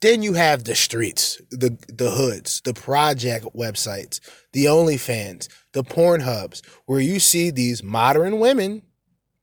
[0.00, 4.20] Then you have the streets, the the hoods, the project websites,
[4.52, 8.82] the OnlyFans, the Pornhubs, where you see these modern women.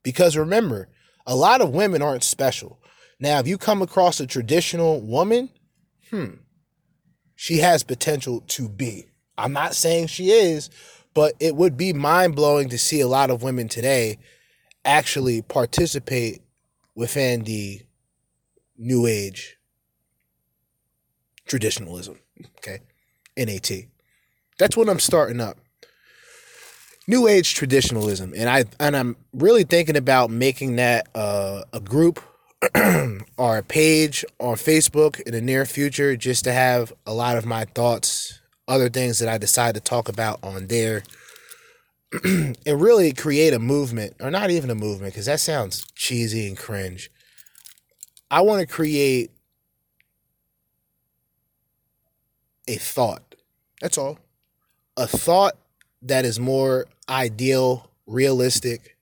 [0.04, 0.88] Because remember,
[1.26, 2.80] a lot of women aren't special.
[3.20, 5.50] Now, if you come across a traditional woman,
[6.10, 6.36] hmm,
[7.36, 9.08] she has potential to be.
[9.38, 10.70] I'm not saying she is,
[11.14, 14.18] but it would be mind blowing to see a lot of women today
[14.86, 16.42] actually participate
[16.96, 17.82] within the
[18.78, 19.58] new age
[21.46, 22.20] traditionalism.
[22.58, 22.80] Okay.
[23.38, 23.72] NAT.
[24.58, 25.58] That's what I'm starting up.
[27.08, 28.34] New age traditionalism.
[28.36, 32.22] And I and I'm really thinking about making that uh, a group
[33.38, 37.46] or a page on Facebook in the near future just to have a lot of
[37.46, 41.04] my thoughts, other things that I decide to talk about on there.
[42.24, 46.58] and really create a movement, or not even a movement, because that sounds cheesy and
[46.58, 47.12] cringe.
[48.30, 49.32] I want to create
[52.68, 53.36] a thought.
[53.82, 54.20] That's all.
[54.98, 55.56] A thought
[56.02, 58.98] that is more ideal, realistic,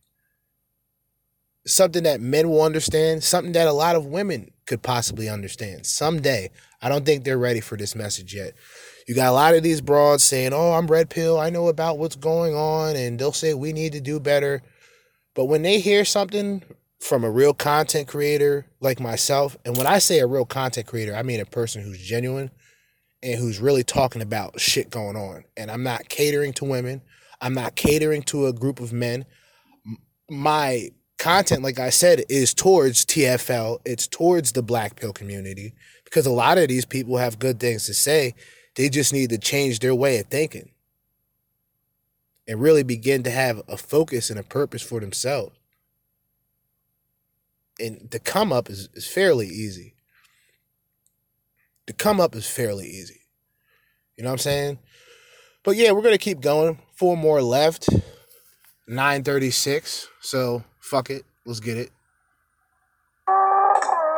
[1.65, 6.51] something that men will understand, something that a lot of women could possibly understand someday.
[6.81, 8.53] I don't think they're ready for this message yet.
[9.07, 11.39] You got a lot of these broads saying, "Oh, I'm red pill.
[11.39, 14.61] I know about what's going on," and they'll say we need to do better.
[15.33, 16.63] But when they hear something
[17.05, 21.15] from a real content creator like myself, and when I say a real content creator,
[21.15, 22.51] I mean a person who's genuine
[23.23, 25.45] and who's really talking about shit going on.
[25.57, 27.01] And I'm not catering to women.
[27.41, 29.25] I'm not catering to a group of men.
[30.29, 30.89] My
[31.19, 33.79] content, like I said, is towards TFL.
[33.85, 35.75] It's towards the black pill community
[36.05, 38.35] because a lot of these people have good things to say.
[38.75, 40.71] They just need to change their way of thinking.
[42.47, 45.55] and really begin to have a focus and a purpose for themselves.
[47.79, 49.95] And the come up is, is fairly easy.
[51.87, 53.21] The come up is fairly easy.
[54.17, 54.79] You know what I'm saying?
[55.63, 56.79] But yeah, we're gonna keep going.
[56.95, 57.89] Four more left.
[58.87, 60.07] 936.
[60.21, 61.25] So fuck it.
[61.45, 61.91] Let's get it.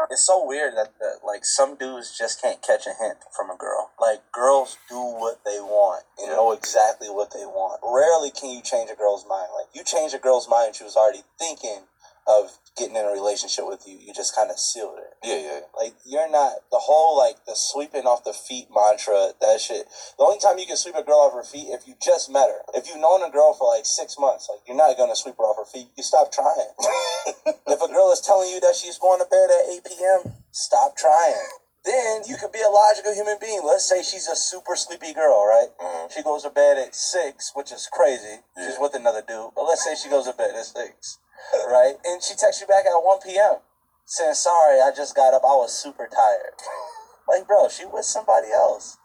[0.09, 3.57] It's so weird that, that like some dudes just can't catch a hint from a
[3.57, 3.91] girl.
[3.99, 7.81] Like girls do what they want and know exactly what they want.
[7.83, 9.49] Rarely can you change a girl's mind.
[9.55, 11.83] Like you change a girl's mind, she was already thinking
[12.27, 13.97] of getting in a relationship with you.
[13.97, 15.15] You just kind of sealed it.
[15.23, 15.59] Yeah, yeah.
[15.75, 19.33] Like you're not the whole like the sweeping off the feet mantra.
[19.41, 19.87] That shit.
[20.17, 22.49] The only time you can sweep a girl off her feet if you just met
[22.49, 22.61] her.
[22.75, 25.43] If you've known a girl for like six months, like you're not gonna sweep her
[25.43, 25.87] off her feet.
[25.97, 26.71] You stop trying.
[27.67, 30.95] if a girl is telling you that she's going to bed at eight p.m., stop
[30.95, 31.47] trying.
[31.87, 33.61] Then you could be a logical human being.
[33.63, 35.71] Let's say she's a super sleepy girl, right?
[35.79, 36.07] Mm-hmm.
[36.11, 38.43] She goes to bed at six, which is crazy.
[38.57, 39.55] She's with another dude.
[39.55, 41.17] But let's say she goes to bed at six,
[41.67, 41.95] right?
[42.05, 43.57] And she texts you back at 1 p.m.
[44.05, 45.43] saying, sorry, I just got up.
[45.43, 46.53] I was super tired.
[47.29, 48.97] Like, bro, she with somebody else.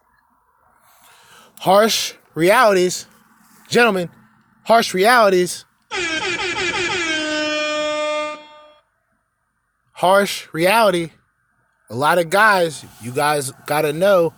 [1.58, 3.06] Harsh realities.
[3.68, 4.10] Gentlemen,
[4.62, 5.64] harsh realities.
[9.92, 11.10] Harsh reality.
[11.90, 14.34] A lot of guys, you guys gotta know,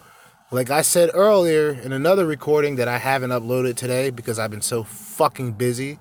[0.51, 4.61] like I said earlier in another recording that I haven't uploaded today because I've been
[4.61, 5.99] so fucking busy.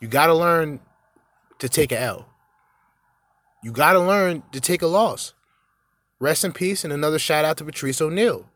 [0.00, 0.80] You gotta learn
[1.60, 2.28] to take a L.
[3.62, 5.32] You gotta learn to take a loss.
[6.18, 8.46] Rest in peace and another shout out to Patrice O'Neal.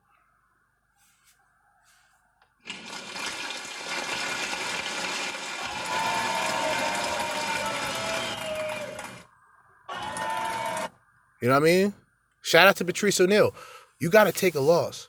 [11.41, 11.95] You know what I mean?
[12.41, 13.55] Shout out to Patrice O'Neal.
[14.01, 15.09] You got to take a loss.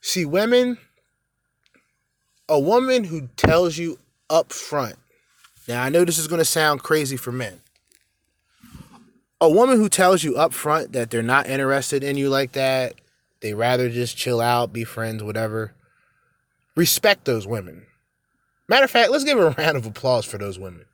[0.00, 0.78] See, women,
[2.48, 3.98] a woman who tells you
[4.30, 4.94] up front,
[5.68, 7.60] now I know this is going to sound crazy for men.
[9.40, 12.94] A woman who tells you up front that they're not interested in you like that,
[13.40, 15.74] they rather just chill out, be friends, whatever.
[16.76, 17.86] Respect those women.
[18.68, 20.86] Matter of fact, let's give a round of applause for those women.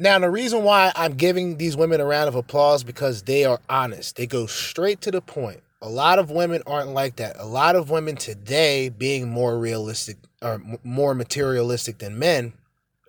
[0.00, 3.60] Now, the reason why I'm giving these women a round of applause because they are
[3.68, 4.16] honest.
[4.16, 5.60] They go straight to the point.
[5.82, 7.36] A lot of women aren't like that.
[7.38, 12.54] A lot of women today, being more realistic or more materialistic than men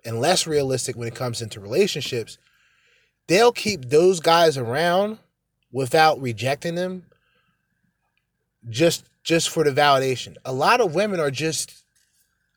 [0.04, 2.36] and less realistic when it comes into relationships,
[3.26, 5.16] they'll keep those guys around
[5.72, 7.06] without rejecting them
[8.68, 10.36] just just for the validation.
[10.44, 11.84] A lot of women are just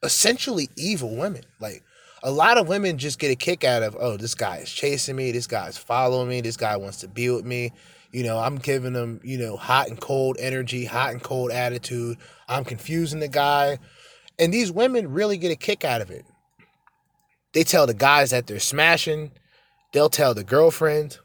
[0.04, 1.44] essentially evil women.
[1.62, 1.84] Like
[2.26, 5.16] a lot of women just get a kick out of, oh, this guy is chasing
[5.16, 7.72] me, this guy is following me, this guy wants to be with me.
[8.12, 12.18] You know, I'm giving them, you know, hot and cold energy, hot and cold attitude.
[12.48, 13.78] I'm confusing the guy.
[14.40, 16.26] And these women really get a kick out of it.
[17.54, 19.32] They tell the guys that they're smashing,
[19.92, 21.20] they'll tell the girlfriend.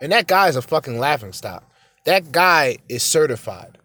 [0.00, 1.70] And that guy is a fucking laughing stock.
[2.06, 3.76] That guy is certified.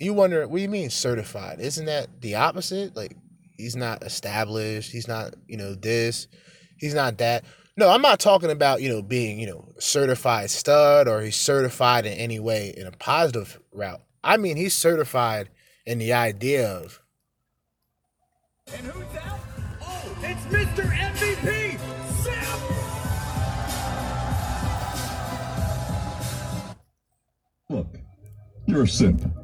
[0.00, 1.60] You wonder, what do you mean certified?
[1.60, 2.96] Isn't that the opposite?
[2.96, 3.14] Like,
[3.58, 4.90] he's not established.
[4.90, 6.28] He's not, you know, this.
[6.78, 7.44] He's not that.
[7.76, 12.06] No, I'm not talking about, you know, being, you know, certified stud or he's certified
[12.06, 14.00] in any way in a positive route.
[14.24, 15.50] I mean, he's certified
[15.84, 17.00] in the idea of
[18.72, 19.38] And who's that?
[19.80, 20.84] Oh, it's Mr.
[20.90, 21.78] MVP,
[22.22, 22.60] Sam!
[27.70, 27.98] Look,
[28.66, 29.37] you're a simp.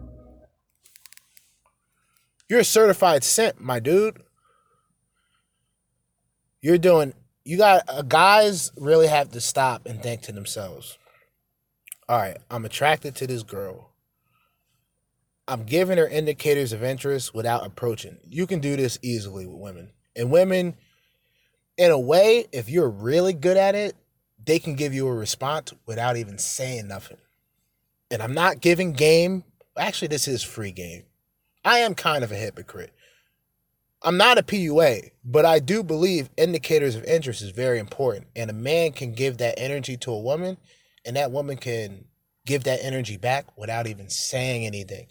[2.55, 4.23] You're a certified simp, my dude.
[6.63, 7.13] You're doing
[7.45, 10.97] you got uh, guys really have to stop and think to themselves.
[12.09, 13.91] All right, I'm attracted to this girl.
[15.49, 18.19] I'm giving her indicators of interest without approaching.
[18.23, 19.91] You can do this easily with women.
[20.15, 20.77] And women
[21.77, 23.97] in a way, if you're really good at it,
[24.39, 27.19] they can give you a response without even saying nothing.
[28.13, 29.43] And I'm not giving game.
[29.77, 31.03] Actually, this is free game.
[31.65, 32.93] I am kind of a hypocrite.
[34.03, 38.27] I'm not a PUA, but I do believe indicators of interest is very important.
[38.37, 40.59] And a man can give that energy to a woman,
[41.07, 42.05] and that woman can
[42.45, 45.07] give that energy back without even saying anything.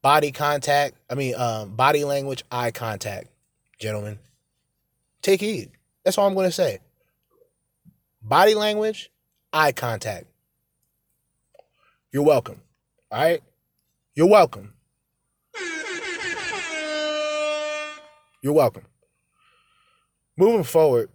[0.00, 3.28] Body contact, I mean, um, body language, eye contact,
[3.78, 4.18] gentlemen.
[5.20, 5.70] Take heed.
[6.02, 6.78] That's all I'm going to say.
[8.22, 9.10] Body language,
[9.52, 10.26] eye contact.
[12.10, 12.62] You're welcome.
[13.12, 13.42] All right?
[14.14, 14.72] You're welcome.
[18.42, 18.84] You're welcome.
[20.38, 21.10] Moving forward,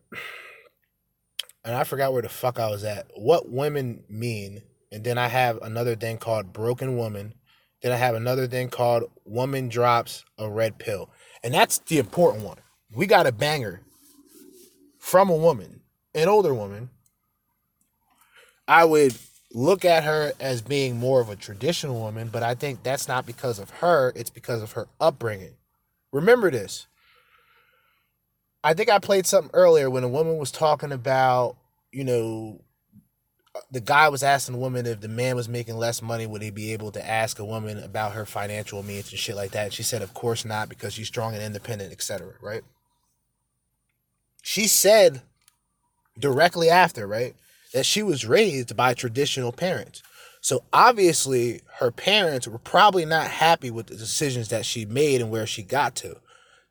[1.63, 3.07] and I forgot where the fuck I was at.
[3.15, 4.61] What women mean,
[4.91, 7.33] and then I have another thing called broken woman.
[7.81, 11.09] Then I have another thing called woman drops a red pill,
[11.43, 12.57] and that's the important one.
[12.95, 13.81] We got a banger
[14.99, 15.81] from a woman,
[16.13, 16.91] an older woman.
[18.67, 19.15] I would
[19.51, 23.25] look at her as being more of a traditional woman, but I think that's not
[23.25, 25.55] because of her, it's because of her upbringing.
[26.11, 26.85] Remember this.
[28.65, 31.55] I think I played something earlier when a woman was talking about,
[31.91, 32.61] you know,
[33.69, 36.49] the guy was asking the woman if the man was making less money, would he
[36.49, 39.65] be able to ask a woman about her financial means and shit like that?
[39.65, 42.33] And she said, of course not, because she's strong and independent, etc.
[42.41, 42.63] Right?
[44.41, 45.21] She said
[46.17, 47.35] directly after, right,
[47.71, 50.01] that she was raised by traditional parents.
[50.41, 55.29] So obviously, her parents were probably not happy with the decisions that she made and
[55.29, 56.17] where she got to.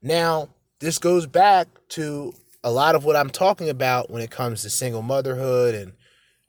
[0.02, 0.48] Now,
[0.84, 4.70] this goes back to a lot of what I'm talking about when it comes to
[4.70, 5.94] single motherhood and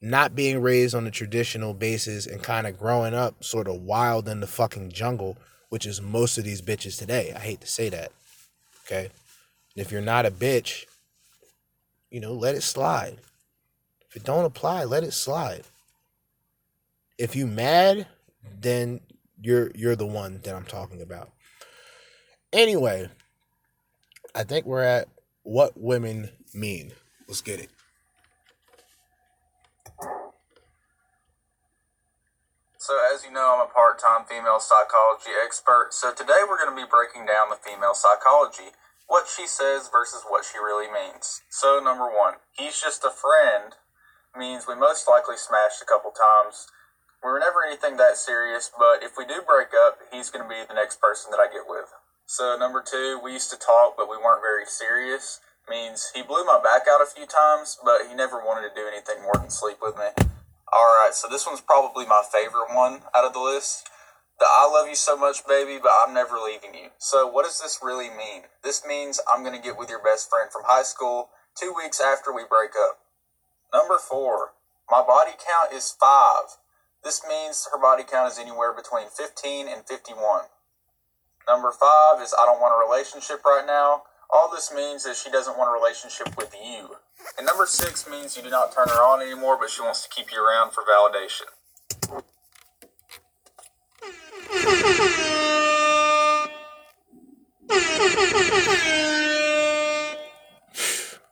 [0.01, 4.27] not being raised on a traditional basis and kind of growing up sort of wild
[4.27, 5.37] in the fucking jungle,
[5.69, 7.31] which is most of these bitches today.
[7.33, 8.11] I hate to say that.
[8.85, 9.09] Okay.
[9.73, 10.83] If you're not a bitch,
[12.11, 13.15] you know, let it slide.
[14.09, 15.63] If it don't apply, let it slide.
[17.17, 18.05] If you mad,
[18.59, 18.99] then
[19.41, 21.31] you're you're the one that I'm talking about.
[22.51, 23.09] Anyway,
[24.35, 25.07] I think we're at
[25.43, 26.91] what women mean.
[27.25, 27.69] Let's get it.
[32.77, 35.95] So, as you know, I'm a part time female psychology expert.
[35.95, 38.75] So, today we're going to be breaking down the female psychology
[39.07, 41.41] what she says versus what she really means.
[41.49, 43.73] So, number one, he's just a friend
[44.37, 46.67] means we most likely smashed a couple times.
[47.23, 50.51] We were never anything that serious, but if we do break up, he's going to
[50.51, 51.87] be the next person that I get with.
[52.25, 55.39] So, number two, we used to talk, but we weren't very serious.
[55.69, 58.87] Means he blew my back out a few times, but he never wanted to do
[58.87, 60.09] anything more than sleep with me.
[60.73, 63.89] Alright, so this one's probably my favorite one out of the list.
[64.39, 66.89] The I love you so much, baby, but I'm never leaving you.
[66.97, 68.43] So, what does this really mean?
[68.63, 72.01] This means I'm going to get with your best friend from high school two weeks
[72.01, 72.99] after we break up.
[73.71, 74.53] Number four,
[74.89, 76.57] my body count is five.
[77.03, 80.49] This means her body count is anywhere between 15 and 51.
[81.47, 84.03] Number five is I don't want a relationship right now.
[84.31, 86.95] All this means is she doesn't want a relationship with you.
[87.37, 90.09] And number six means you do not turn her on anymore, but she wants to
[90.09, 91.45] keep you around for validation.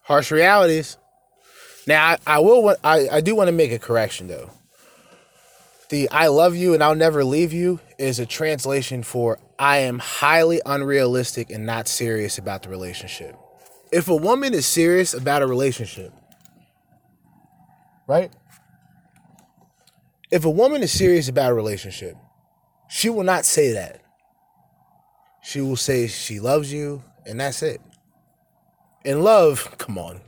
[0.03, 0.97] Harsh realities.
[1.87, 2.63] Now, I, I will.
[2.63, 4.51] wa- I, I do want to make a correction though.
[5.89, 9.99] The "I love you and I'll never leave you" is a translation for "I am
[9.99, 13.33] highly unrealistic and not serious about the relationship."
[13.93, 16.11] If a woman is serious about a relationship,
[18.07, 18.29] right?
[20.31, 22.17] If a woman is serious about a relationship,
[22.89, 24.01] she will not say that.
[25.41, 27.79] She will say she loves you, and that's it.
[29.05, 30.21] And love, come on.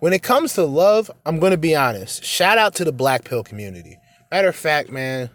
[0.00, 2.24] When it comes to love, I'm going to be honest.
[2.24, 3.98] Shout out to the black pill community.
[4.30, 5.30] Matter of fact, man,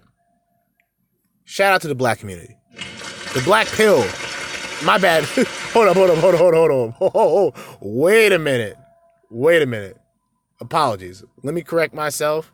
[1.49, 2.55] shout out to the black community.
[3.33, 4.05] The black pill.
[4.83, 5.23] My bad.
[5.73, 6.95] hold up, hold up, hold up, hold up, hold on.
[7.01, 7.77] Oh, oh, oh.
[7.81, 8.77] Wait a minute.
[9.29, 9.97] Wait a minute.
[10.61, 11.23] Apologies.
[11.43, 12.53] Let me correct myself.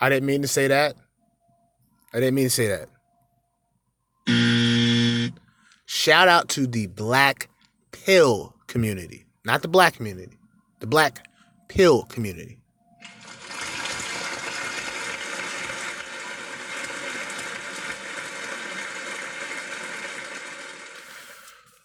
[0.00, 0.96] I didn't mean to say that.
[2.12, 2.88] I didn't mean to say that.
[5.86, 7.48] Shout out to the black
[7.90, 10.38] pill community, not the black community,
[10.80, 11.28] the black
[11.68, 12.61] pill community.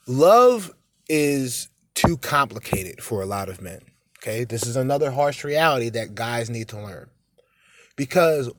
[0.07, 0.71] Love
[1.09, 3.81] is too complicated for a lot of men.
[4.19, 7.09] Okay, this is another harsh reality that guys need to learn
[7.95, 8.49] because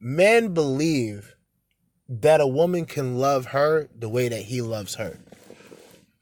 [0.00, 1.34] men believe
[2.08, 5.18] that a woman can love her the way that he loves her.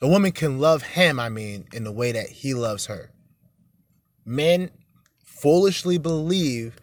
[0.03, 3.11] A woman can love him, I mean, in the way that he loves her.
[4.25, 4.71] Men
[5.25, 6.77] foolishly believe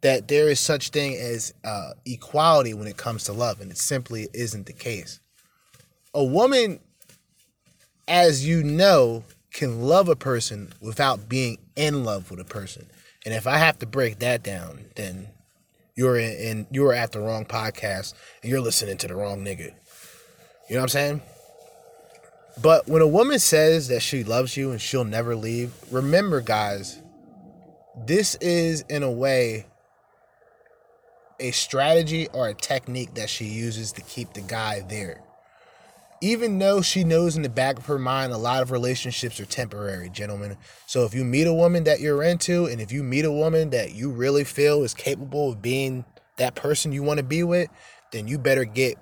[0.00, 3.78] that there is such thing as uh, equality when it comes to love, and it
[3.78, 5.20] simply isn't the case.
[6.12, 6.80] A woman,
[8.08, 12.86] as you know, can love a person without being in love with a person.
[13.24, 15.28] And if I have to break that down, then
[15.94, 19.72] you're in, in you're at the wrong podcast and you're listening to the wrong nigga.
[20.68, 21.22] You know what I'm saying?
[22.62, 27.00] But when a woman says that she loves you and she'll never leave, remember guys,
[27.96, 29.66] this is in a way
[31.38, 35.22] a strategy or a technique that she uses to keep the guy there.
[36.20, 39.46] Even though she knows in the back of her mind a lot of relationships are
[39.46, 40.56] temporary, gentlemen.
[40.86, 43.70] So if you meet a woman that you're into, and if you meet a woman
[43.70, 46.04] that you really feel is capable of being
[46.36, 47.68] that person you want to be with,
[48.12, 48.96] then you better get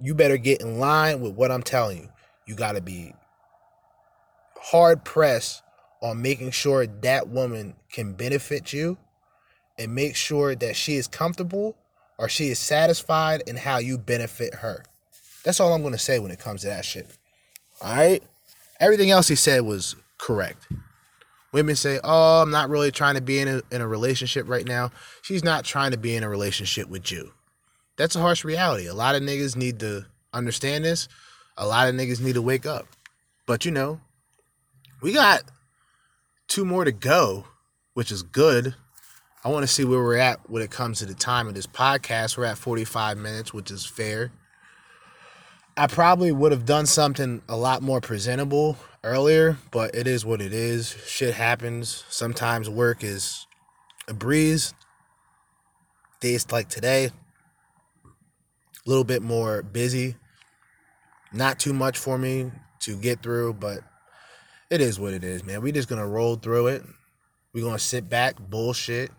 [0.00, 2.08] you better get in line with what I'm telling you.
[2.46, 3.14] You got to be
[4.60, 5.62] hard pressed
[6.02, 8.98] on making sure that woman can benefit you
[9.78, 11.76] and make sure that she is comfortable
[12.18, 14.84] or she is satisfied in how you benefit her.
[15.44, 17.06] That's all I'm to say when it comes to that shit.
[17.80, 18.22] All right?
[18.80, 20.66] Everything else he said was correct.
[21.52, 24.66] Women say, "Oh, I'm not really trying to be in a in a relationship right
[24.66, 24.90] now."
[25.22, 27.32] She's not trying to be in a relationship with you.
[27.96, 28.86] That's a harsh reality.
[28.86, 31.06] A lot of niggas need to understand this.
[31.56, 32.88] A lot of niggas need to wake up.
[33.46, 34.00] But you know,
[35.00, 35.42] we got
[36.48, 37.44] two more to go,
[37.92, 38.74] which is good.
[39.44, 41.66] I want to see where we're at when it comes to the time of this
[41.66, 42.36] podcast.
[42.36, 44.32] We're at 45 minutes, which is fair.
[45.76, 50.40] I probably would have done something a lot more presentable earlier, but it is what
[50.40, 50.96] it is.
[51.06, 52.04] Shit happens.
[52.08, 53.46] Sometimes work is
[54.06, 54.72] a breeze.
[56.20, 57.10] Days like today, a
[58.86, 60.14] little bit more busy.
[61.32, 63.80] Not too much for me to get through, but
[64.70, 65.60] it is what it is, man.
[65.60, 66.84] We just gonna roll through it.
[67.52, 69.10] We're gonna sit back, bullshit,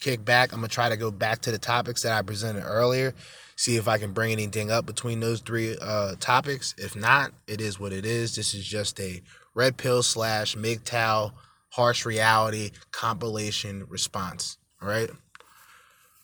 [0.00, 0.52] kick back.
[0.52, 3.14] I'm gonna try to go back to the topics that I presented earlier.
[3.56, 6.74] See if I can bring anything up between those three uh, topics.
[6.78, 8.34] If not, it is what it is.
[8.34, 9.22] This is just a
[9.54, 11.32] red pill slash MGTOW
[11.70, 14.58] harsh reality compilation response.
[14.82, 15.10] All right.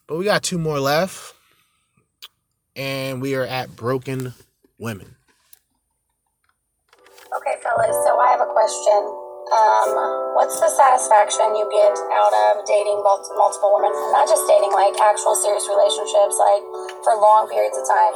[0.06, 1.34] But we got two more left.
[2.76, 4.32] And we are at broken
[4.78, 5.16] women.
[7.36, 9.00] Okay, fellas, so I have a question.
[9.54, 13.92] Um, what's the satisfaction you get out of dating mul- multiple women?
[14.08, 16.64] Not just dating, like actual serious relationships, like
[17.04, 18.14] for long periods of time.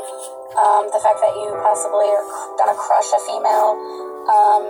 [0.57, 2.25] Um, the fact that you possibly are
[2.57, 3.77] gonna crush a female,
[4.25, 4.63] um,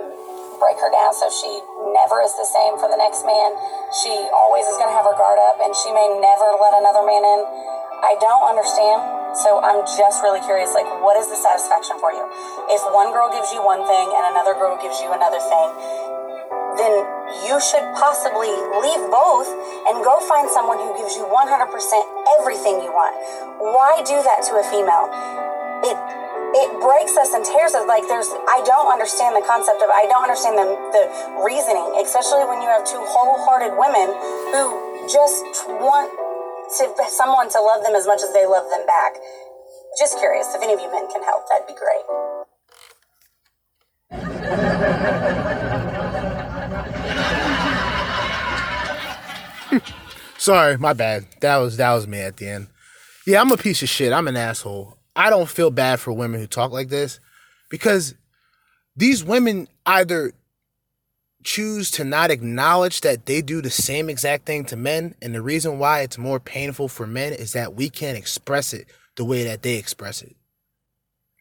[0.59, 1.47] break her down so she
[1.95, 3.55] never is the same for the next man.
[4.03, 7.23] She always is gonna have her guard up, and she may never let another man
[7.23, 7.39] in.
[8.03, 8.99] I don't understand.
[9.39, 12.23] So I'm just really curious, like, what is the satisfaction for you?
[12.67, 15.67] If one girl gives you one thing and another girl gives you another thing,
[16.79, 17.14] then
[17.45, 18.51] you should possibly
[18.81, 19.49] leave both
[19.89, 21.33] and go find someone who gives you 100%
[22.39, 23.13] everything you want.
[23.59, 25.09] Why do that to a female?
[25.85, 25.97] It
[26.55, 27.83] it breaks us and tears us.
[27.83, 31.03] Like there's, I don't understand the concept of, I don't understand the the
[31.43, 34.07] reasoning, especially when you have two wholehearted women
[34.55, 34.63] who
[35.11, 36.07] just want
[36.79, 39.19] to someone to love them as much as they love them back.
[39.99, 41.47] Just curious if any of you men can help.
[41.49, 42.34] That'd be great.
[50.45, 51.25] Sorry, my bad.
[51.41, 52.67] That was that was me at the end.
[53.25, 54.13] Yeah, I'm a piece of shit.
[54.13, 54.95] I'm an asshole.
[55.15, 57.19] I don't feel bad for women who talk like this
[57.71, 58.13] because
[58.95, 60.33] these women either
[61.43, 65.41] choose to not acknowledge that they do the same exact thing to men and the
[65.41, 69.45] reason why it's more painful for men is that we can't express it the way
[69.45, 70.35] that they express it.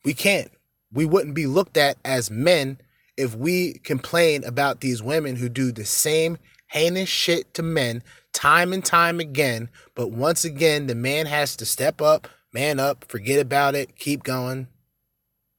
[0.03, 0.51] We can't.
[0.91, 2.79] We wouldn't be looked at as men
[3.19, 6.39] if we complain about these women who do the same
[6.69, 8.03] heinous shit to men
[8.35, 9.71] time and time again.
[9.95, 14.23] But once again, the man has to step up, man up, forget about it, keep
[14.23, 14.69] going.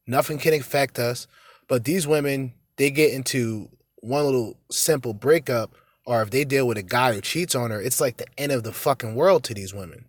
[0.05, 1.25] Nothing can affect us.
[1.67, 3.69] But these women, they get into
[4.01, 5.73] one little simple breakup,
[6.05, 8.51] or if they deal with a guy who cheats on her, it's like the end
[8.51, 10.05] of the fucking world to these women.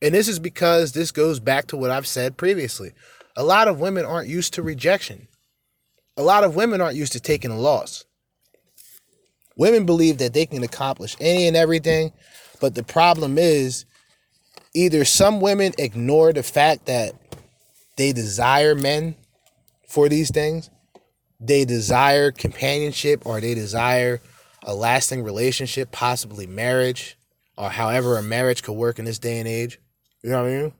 [0.00, 2.92] And this is because this goes back to what I've said previously.
[3.36, 5.28] A lot of women aren't used to rejection.
[6.16, 8.04] A lot of women aren't used to taking a loss.
[9.56, 12.12] Women believe that they can accomplish any and everything,
[12.60, 13.84] but the problem is
[14.74, 17.14] either some women ignore the fact that
[17.96, 19.16] they desire men
[19.86, 20.70] for these things,
[21.38, 24.20] they desire companionship, or they desire
[24.62, 27.18] a lasting relationship, possibly marriage,
[27.58, 29.78] or however a marriage could work in this day and age.
[30.22, 30.72] You know what I mean?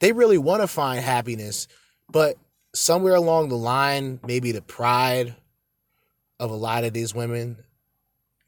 [0.00, 1.68] They really want to find happiness,
[2.10, 2.36] but
[2.76, 5.34] somewhere along the line, maybe the pride
[6.38, 7.56] of a lot of these women,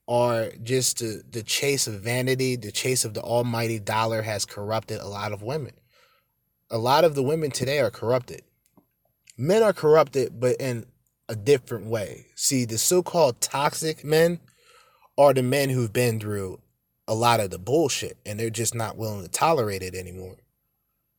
[0.07, 5.01] or just the, the chase of vanity, the chase of the almighty dollar has corrupted
[5.01, 5.73] a lot of women.
[6.71, 8.43] A lot of the women today are corrupted.
[9.37, 10.87] Men are corrupted, but in
[11.29, 12.27] a different way.
[12.35, 14.41] See, the so called toxic men
[15.17, 16.61] are the men who've been through
[17.07, 20.37] a lot of the bullshit and they're just not willing to tolerate it anymore.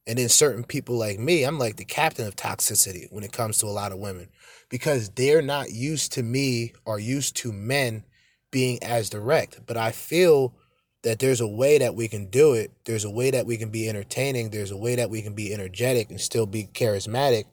[0.10, 3.60] And then certain people like me, I'm like the captain of toxicity when it comes
[3.60, 4.28] to a lot of women
[4.70, 8.04] because they're not used to me or used to men
[8.50, 9.68] being as direct.
[9.68, 10.56] But I feel
[11.04, 12.72] that there's a way that we can do it.
[12.86, 14.50] There's a way that we can be entertaining.
[14.50, 17.44] There's a way that we can be energetic and still be charismatic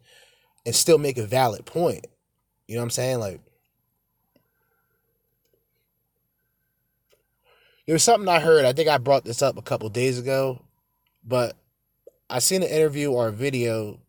[0.65, 2.07] and still make a valid point.
[2.67, 3.19] You know what I'm saying?
[3.21, 3.41] Like,
[7.87, 8.65] there was something I heard.
[8.65, 10.63] I think I brought this up a couple days ago,
[11.23, 11.55] but
[12.29, 14.01] I seen an interview or a video,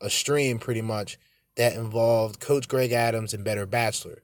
[0.00, 1.18] a stream pretty much,
[1.56, 4.22] that involved Coach Greg Adams and Better Bachelor.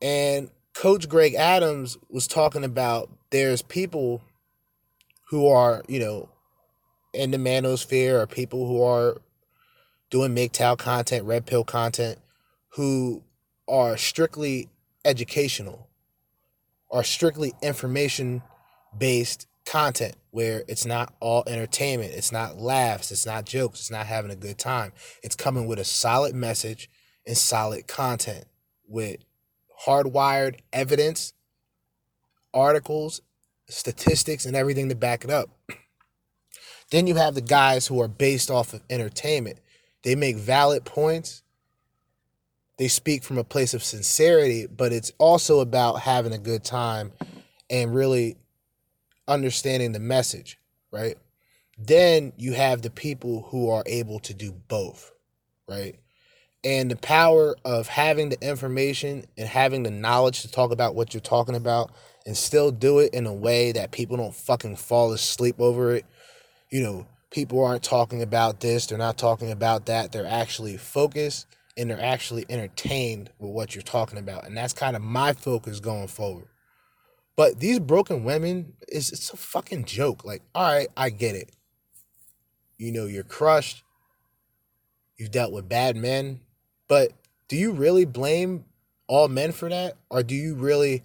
[0.00, 4.22] And Coach Greg Adams was talking about there's people
[5.28, 6.28] who are, you know,
[7.14, 9.20] in the manosphere or people who are
[10.10, 12.18] doing MGTOW content, red pill content,
[12.70, 13.22] who
[13.68, 14.68] are strictly
[15.04, 15.88] educational,
[16.90, 18.42] are strictly information
[18.96, 24.06] based content where it's not all entertainment, it's not laughs, it's not jokes, it's not
[24.06, 24.92] having a good time.
[25.22, 26.90] It's coming with a solid message
[27.26, 28.44] and solid content
[28.88, 29.18] with
[29.86, 31.32] hardwired evidence,
[32.52, 33.20] articles,
[33.68, 35.50] statistics, and everything to back it up.
[36.90, 39.60] Then you have the guys who are based off of entertainment.
[40.02, 41.42] They make valid points.
[42.76, 47.12] They speak from a place of sincerity, but it's also about having a good time
[47.70, 48.36] and really
[49.28, 50.58] understanding the message,
[50.90, 51.16] right?
[51.78, 55.12] Then you have the people who are able to do both,
[55.68, 55.98] right?
[56.64, 61.12] And the power of having the information and having the knowledge to talk about what
[61.12, 61.90] you're talking about
[62.24, 66.04] and still do it in a way that people don't fucking fall asleep over it.
[66.70, 70.12] You know, people aren't talking about this, they're not talking about that.
[70.12, 71.46] They're actually focused
[71.76, 74.46] and they're actually entertained with what you're talking about.
[74.46, 76.46] And that's kind of my focus going forward.
[77.36, 80.24] But these broken women is it's a fucking joke.
[80.24, 81.50] Like, all right, I get it.
[82.76, 83.82] You know, you're crushed.
[85.16, 86.40] You've dealt with bad men,
[86.88, 87.12] but
[87.46, 88.64] do you really blame
[89.06, 91.02] all men for that, or do you really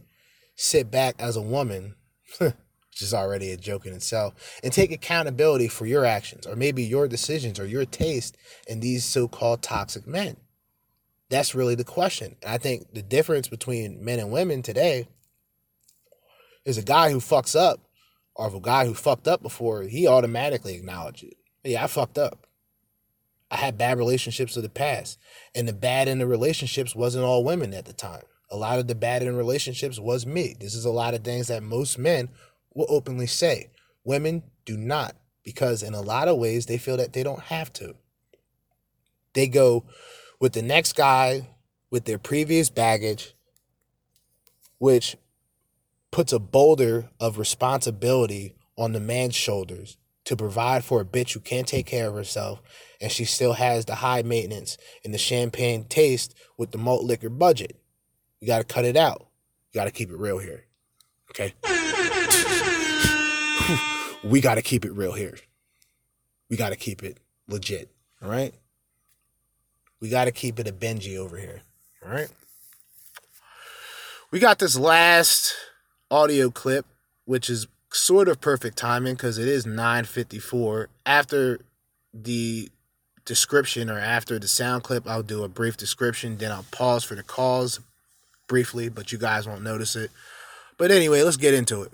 [0.55, 1.95] sit back as a woman,
[2.37, 6.83] which is already a joke in itself, and take accountability for your actions, or maybe
[6.83, 10.37] your decisions, or your taste in these so-called toxic men?
[11.29, 12.37] That's really the question.
[12.41, 15.09] And I think the difference between men and women today
[16.67, 17.79] is a guy who fucks up,
[18.35, 21.37] or a guy who fucked up before, he automatically acknowledges it.
[21.63, 22.45] Yeah, I fucked up.
[23.49, 25.17] I had bad relationships of the past.
[25.55, 28.23] And the bad in the relationships wasn't all women at the time.
[28.51, 30.55] A lot of the bad in relationships was me.
[30.59, 32.29] This is a lot of things that most men
[32.73, 33.71] will openly say.
[34.03, 37.71] Women do not, because in a lot of ways, they feel that they don't have
[37.73, 37.95] to.
[39.33, 39.85] They go
[40.39, 41.47] with the next guy
[41.89, 43.33] with their previous baggage,
[44.77, 45.15] which
[46.11, 51.39] puts a boulder of responsibility on the man's shoulders to provide for a bitch who
[51.39, 52.61] can't take care of herself
[52.99, 57.29] and she still has the high maintenance and the champagne taste with the malt liquor
[57.29, 57.79] budget.
[58.39, 59.27] You got to cut it out.
[59.71, 60.65] You got to keep it real here.
[61.31, 61.53] Okay?
[64.23, 65.37] we got to keep it real here.
[66.49, 67.91] We got to keep it legit.
[68.21, 68.53] All right?
[69.99, 71.61] We got to keep it a Benji over here.
[72.05, 72.29] All right?
[74.31, 75.55] We got this last
[76.09, 76.85] audio clip,
[77.25, 80.89] which is sort of perfect timing because it is 954.
[81.05, 81.59] After
[82.13, 82.69] the
[83.25, 87.15] description or after the sound clip, I'll do a brief description, then I'll pause for
[87.15, 87.79] the calls
[88.47, 90.11] briefly, but you guys won't notice it.
[90.77, 91.91] But anyway, let's get into it.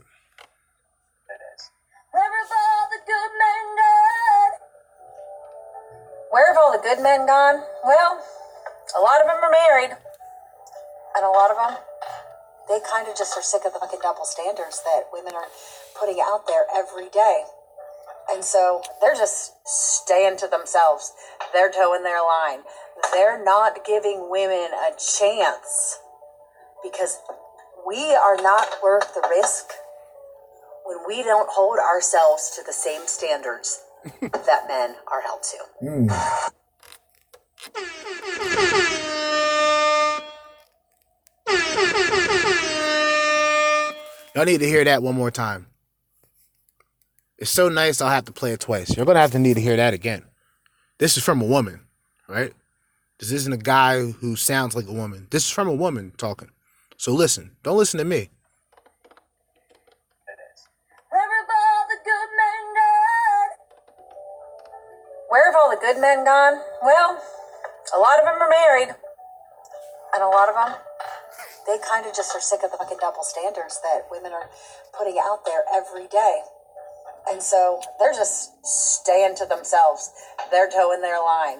[6.34, 7.62] Where have all the good men gone?
[7.86, 8.18] Well,
[8.98, 9.92] a lot of them are married.
[11.16, 11.78] And a lot of them,
[12.68, 15.48] they kind of just are sick of the fucking double standards that women are
[16.00, 17.44] putting out there every day.
[18.32, 21.14] And so they're just staying to themselves.
[21.54, 22.60] They're toeing their line.
[23.12, 26.00] They're not giving women a chance
[26.82, 27.20] because
[27.86, 29.66] we are not worth the risk
[30.86, 33.82] when we don't hold ourselves to the same standards
[34.22, 35.58] that men are held to.
[35.82, 36.08] Hmm.
[44.36, 45.68] Y'all need to hear that one more time.
[47.38, 48.96] It's so nice I'll have to play it twice.
[48.96, 50.24] You're gonna have to need to hear that again.
[50.98, 51.82] This is from a woman,
[52.28, 52.54] right?
[53.20, 55.28] This isn't a guy who sounds like a woman.
[55.30, 56.50] This is from a woman talking.
[56.98, 57.56] So listen.
[57.64, 58.30] Don't listen to me.
[65.34, 66.62] Where have all the good men gone?
[66.84, 67.18] Well,
[67.96, 68.90] a lot of them are married.
[70.14, 70.76] And a lot of them,
[71.68, 74.50] they kind of just are sick of the fucking double standards that women are
[74.98, 76.42] putting out there every day.
[77.30, 80.12] And so they're just staying to themselves.
[80.52, 81.60] They're toeing their line.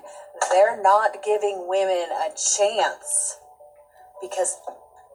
[0.52, 3.38] They're not giving women a chance
[4.22, 4.58] because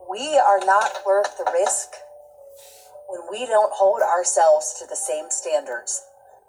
[0.09, 1.91] we are not worth the risk
[3.09, 6.05] when we don't hold ourselves to the same standards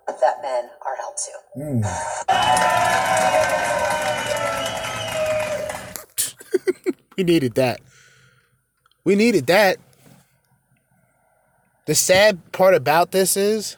[0.07, 1.31] that men are held to.
[1.55, 1.81] Hmm.
[7.17, 7.81] we needed that.
[9.09, 9.79] We needed that.
[11.87, 13.75] The sad part about this is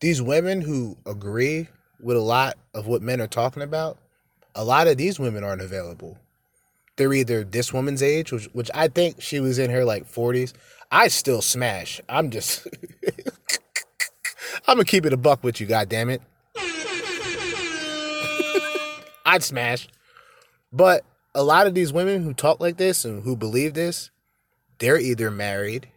[0.00, 1.68] these women who agree
[1.98, 3.96] with a lot of what men are talking about,
[4.54, 6.18] a lot of these women aren't available.
[6.96, 10.52] They're either this woman's age, which, which I think she was in her like 40s.
[10.90, 11.98] I still smash.
[12.06, 12.68] I'm just,
[14.66, 16.20] I'm gonna keep it a buck with you, goddamn it.
[19.24, 19.88] I'd smash.
[20.70, 24.10] But a lot of these women who talk like this and who believe this,
[24.78, 25.88] they're either married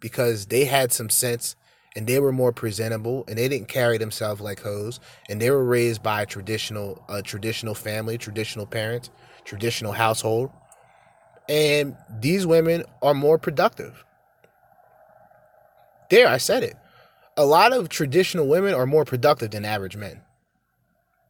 [0.00, 1.56] because they had some sense
[1.96, 5.64] and they were more presentable and they didn't carry themselves like hoes and they were
[5.64, 9.10] raised by a traditional a traditional family, traditional parents,
[9.44, 10.50] traditional household.
[11.48, 14.04] And these women are more productive.
[16.08, 16.76] There, I said it.
[17.36, 20.20] A lot of traditional women are more productive than average men.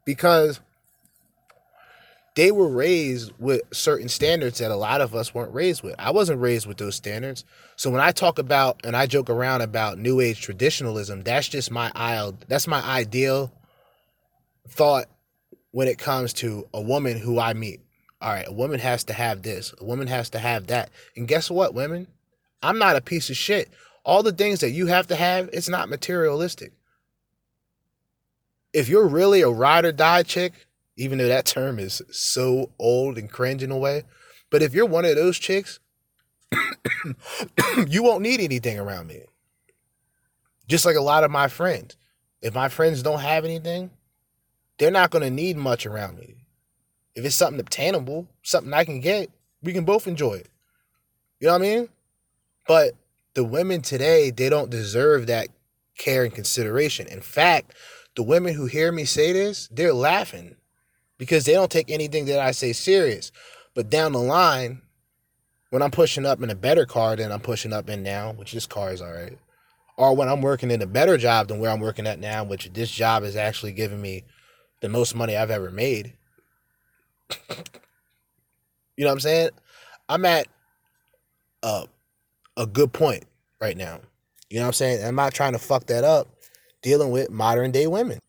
[0.04, 0.60] Because
[2.36, 5.96] they were raised with certain standards that a lot of us weren't raised with.
[5.98, 7.44] I wasn't raised with those standards.
[7.76, 11.70] So when I talk about and I joke around about new age traditionalism, that's just
[11.70, 13.52] my ideal that's my ideal
[14.68, 15.06] thought
[15.72, 17.80] when it comes to a woman who I meet.
[18.20, 20.90] All right, a woman has to have this, a woman has to have that.
[21.16, 22.06] And guess what, women?
[22.62, 23.70] I'm not a piece of shit.
[24.04, 26.72] All the things that you have to have, it's not materialistic.
[28.72, 30.52] If you're really a ride or die chick,
[31.00, 34.02] even though that term is so old and cringe in a way.
[34.50, 35.80] But if you're one of those chicks,
[37.88, 39.22] you won't need anything around me.
[40.68, 41.96] Just like a lot of my friends.
[42.42, 43.90] If my friends don't have anything,
[44.78, 46.34] they're not going to need much around me.
[47.14, 49.30] If it's something obtainable, something I can get,
[49.62, 50.50] we can both enjoy it.
[51.38, 51.88] You know what I mean?
[52.68, 52.92] But
[53.32, 55.48] the women today, they don't deserve that
[55.96, 57.06] care and consideration.
[57.06, 57.72] In fact,
[58.16, 60.56] the women who hear me say this, they're laughing
[61.20, 63.30] because they don't take anything that I say serious.
[63.74, 64.80] But down the line,
[65.68, 68.52] when I'm pushing up in a better car than I'm pushing up in now, which
[68.52, 69.38] this car is all right,
[69.98, 72.72] or when I'm working in a better job than where I'm working at now, which
[72.72, 74.24] this job is actually giving me
[74.80, 76.14] the most money I've ever made.
[77.50, 79.50] you know what I'm saying?
[80.08, 80.46] I'm at
[81.62, 81.84] a,
[82.56, 83.24] a good point
[83.60, 84.00] right now.
[84.48, 85.04] You know what I'm saying?
[85.04, 86.28] I'm not trying to fuck that up
[86.80, 88.20] dealing with modern day women.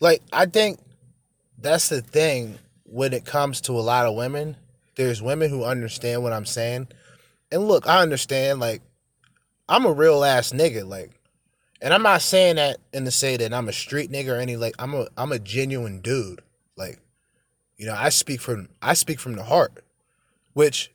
[0.00, 0.80] Like, I think
[1.64, 4.56] that's the thing when it comes to a lot of women.
[4.96, 6.88] There's women who understand what I'm saying.
[7.50, 8.82] And look, I understand, like,
[9.68, 11.10] I'm a real ass nigga, like,
[11.80, 14.56] and I'm not saying that in to say that I'm a street nigga or any
[14.56, 16.40] like I'm a I'm a genuine dude.
[16.76, 16.98] Like,
[17.76, 19.84] you know, I speak from I speak from the heart.
[20.54, 20.90] Which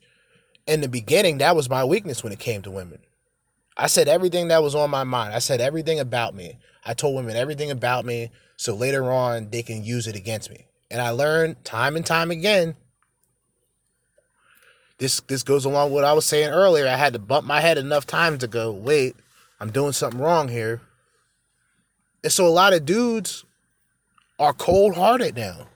[0.65, 2.99] in the beginning, that was my weakness when it came to women.
[3.77, 5.33] I said everything that was on my mind.
[5.33, 6.57] I said everything about me.
[6.83, 10.65] I told women everything about me so later on they can use it against me.
[10.91, 12.75] And I learned time and time again.
[14.97, 16.85] This this goes along with what I was saying earlier.
[16.85, 19.15] I had to bump my head enough times to go, wait,
[19.61, 20.81] I'm doing something wrong here.
[22.21, 23.45] And so a lot of dudes
[24.37, 25.69] are cold hearted now.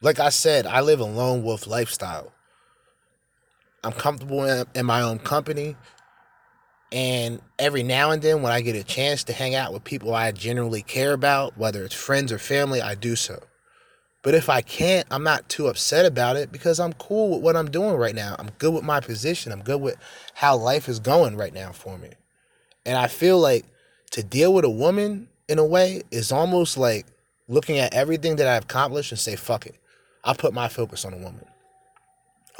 [0.00, 2.32] Like I said, I live a lone wolf lifestyle.
[3.84, 5.76] I'm comfortable in, in my own company.
[6.94, 10.14] And every now and then, when I get a chance to hang out with people
[10.14, 13.42] I generally care about, whether it's friends or family, I do so.
[14.22, 17.56] But if I can't, I'm not too upset about it because I'm cool with what
[17.56, 18.36] I'm doing right now.
[18.38, 19.50] I'm good with my position.
[19.50, 19.96] I'm good with
[20.34, 22.10] how life is going right now for me.
[22.86, 23.66] And I feel like
[24.12, 27.06] to deal with a woman in a way is almost like
[27.48, 29.74] looking at everything that I've accomplished and say, fuck it.
[30.22, 31.44] I'll put my focus on a woman.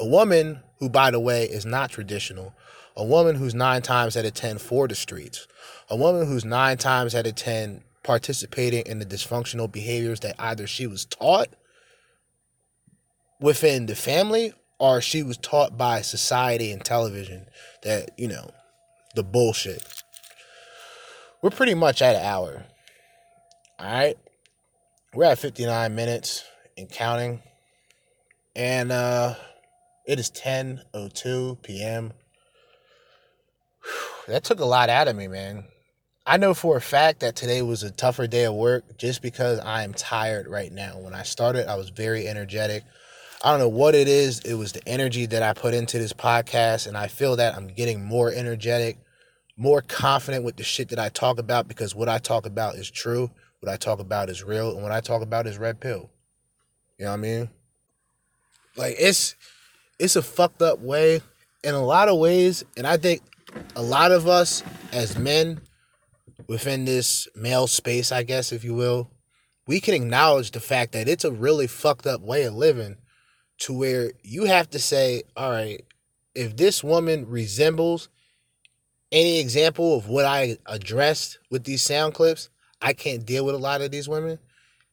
[0.01, 2.53] A woman who, by the way, is not traditional.
[2.97, 5.47] A woman who's nine times out of 10 for the streets.
[5.89, 10.67] A woman who's nine times out of 10 participating in the dysfunctional behaviors that either
[10.67, 11.49] she was taught
[13.41, 17.47] within the family or she was taught by society and television
[17.83, 18.51] that, you know,
[19.15, 19.83] the bullshit.
[21.43, 22.65] We're pretty much at an hour.
[23.79, 24.17] All right.
[25.15, 26.45] We're at 59 minutes
[26.77, 27.43] and counting.
[28.57, 29.35] And uh
[30.07, 32.13] it is 10:02 p.m.
[34.29, 35.65] That took a lot out of me, man.
[36.27, 39.59] I know for a fact that today was a tougher day of work just because
[39.59, 40.99] I am tired right now.
[40.99, 42.83] When I started, I was very energetic.
[43.45, 44.41] I don't know what it is.
[44.41, 47.67] It was the energy that I put into this podcast, and I feel that I'm
[47.69, 48.97] getting more energetic,
[49.59, 52.91] more confident with the shit that I talk about because what I talk about is
[52.91, 53.31] true,
[53.61, 56.09] what I talk about is real, and what I talk about is red pill.
[56.99, 57.51] You know what I mean?
[58.77, 59.35] Like it's
[59.99, 61.21] it's a fucked up way
[61.63, 63.21] in a lot of ways, and I think
[63.77, 65.61] a lot of us as men
[66.49, 69.11] within this male space, I guess, if you will,
[69.67, 72.97] we can acknowledge the fact that it's a really fucked up way of living
[73.59, 75.83] to where you have to say, all right,
[76.35, 78.09] if this woman resembles
[79.13, 82.51] any example of what I addressed with these sound clips,
[82.83, 84.39] I can't deal with a lot of these women.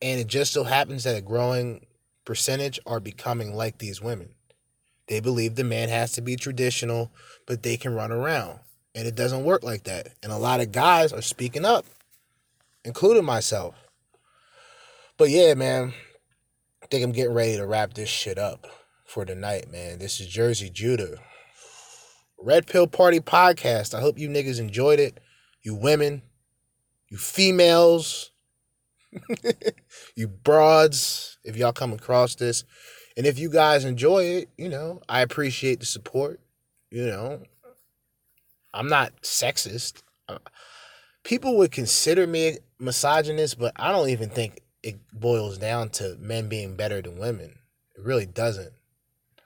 [0.01, 1.85] And it just so happens that a growing
[2.23, 4.35] percentage are becoming like these women.
[5.11, 7.11] They believe the man has to be traditional,
[7.45, 8.59] but they can run around.
[8.95, 10.13] And it doesn't work like that.
[10.23, 11.85] And a lot of guys are speaking up,
[12.85, 13.75] including myself.
[15.17, 15.93] But yeah, man,
[16.81, 18.67] I think I'm getting ready to wrap this shit up
[19.05, 19.99] for tonight, man.
[19.99, 21.17] This is Jerzee Judah.
[22.39, 23.93] Red Pill Party Podcast.
[23.93, 25.19] I hope you niggas enjoyed it.
[25.61, 26.21] You women,
[27.09, 28.31] you females,
[30.15, 32.63] you broads, if y'all come across this.
[33.21, 36.39] And if you guys enjoy it, you know, I appreciate the support.
[36.89, 37.43] You know,
[38.73, 40.01] I'm not sexist.
[40.27, 40.39] Uh,
[41.23, 46.49] People would consider me misogynist, but I don't even think it boils down to men
[46.49, 47.59] being better than women.
[47.95, 48.73] It really doesn't.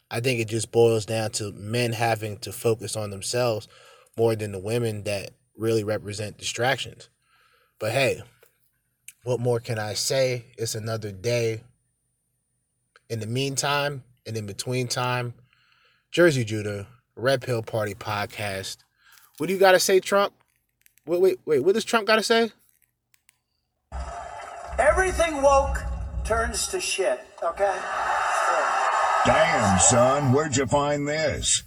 [0.09, 3.67] I think it just boils down to men having to focus on themselves
[4.17, 7.09] more than the women that really represent distractions.
[7.77, 8.21] But hey,
[9.25, 10.45] what more can I say?
[10.57, 11.63] It's another day.
[13.09, 15.35] In the meantime, and in between time,
[16.11, 18.77] Jerzee Judah, Red Pill Party podcast.
[19.37, 20.33] What do you got to say, Trump?
[21.05, 21.59] Wait, wait, wait.
[21.59, 22.51] What does Trump got to say?
[24.79, 25.77] Everything woke
[26.23, 27.77] turns to shit, okay?
[29.25, 31.63] Damn, son, where'd you find this?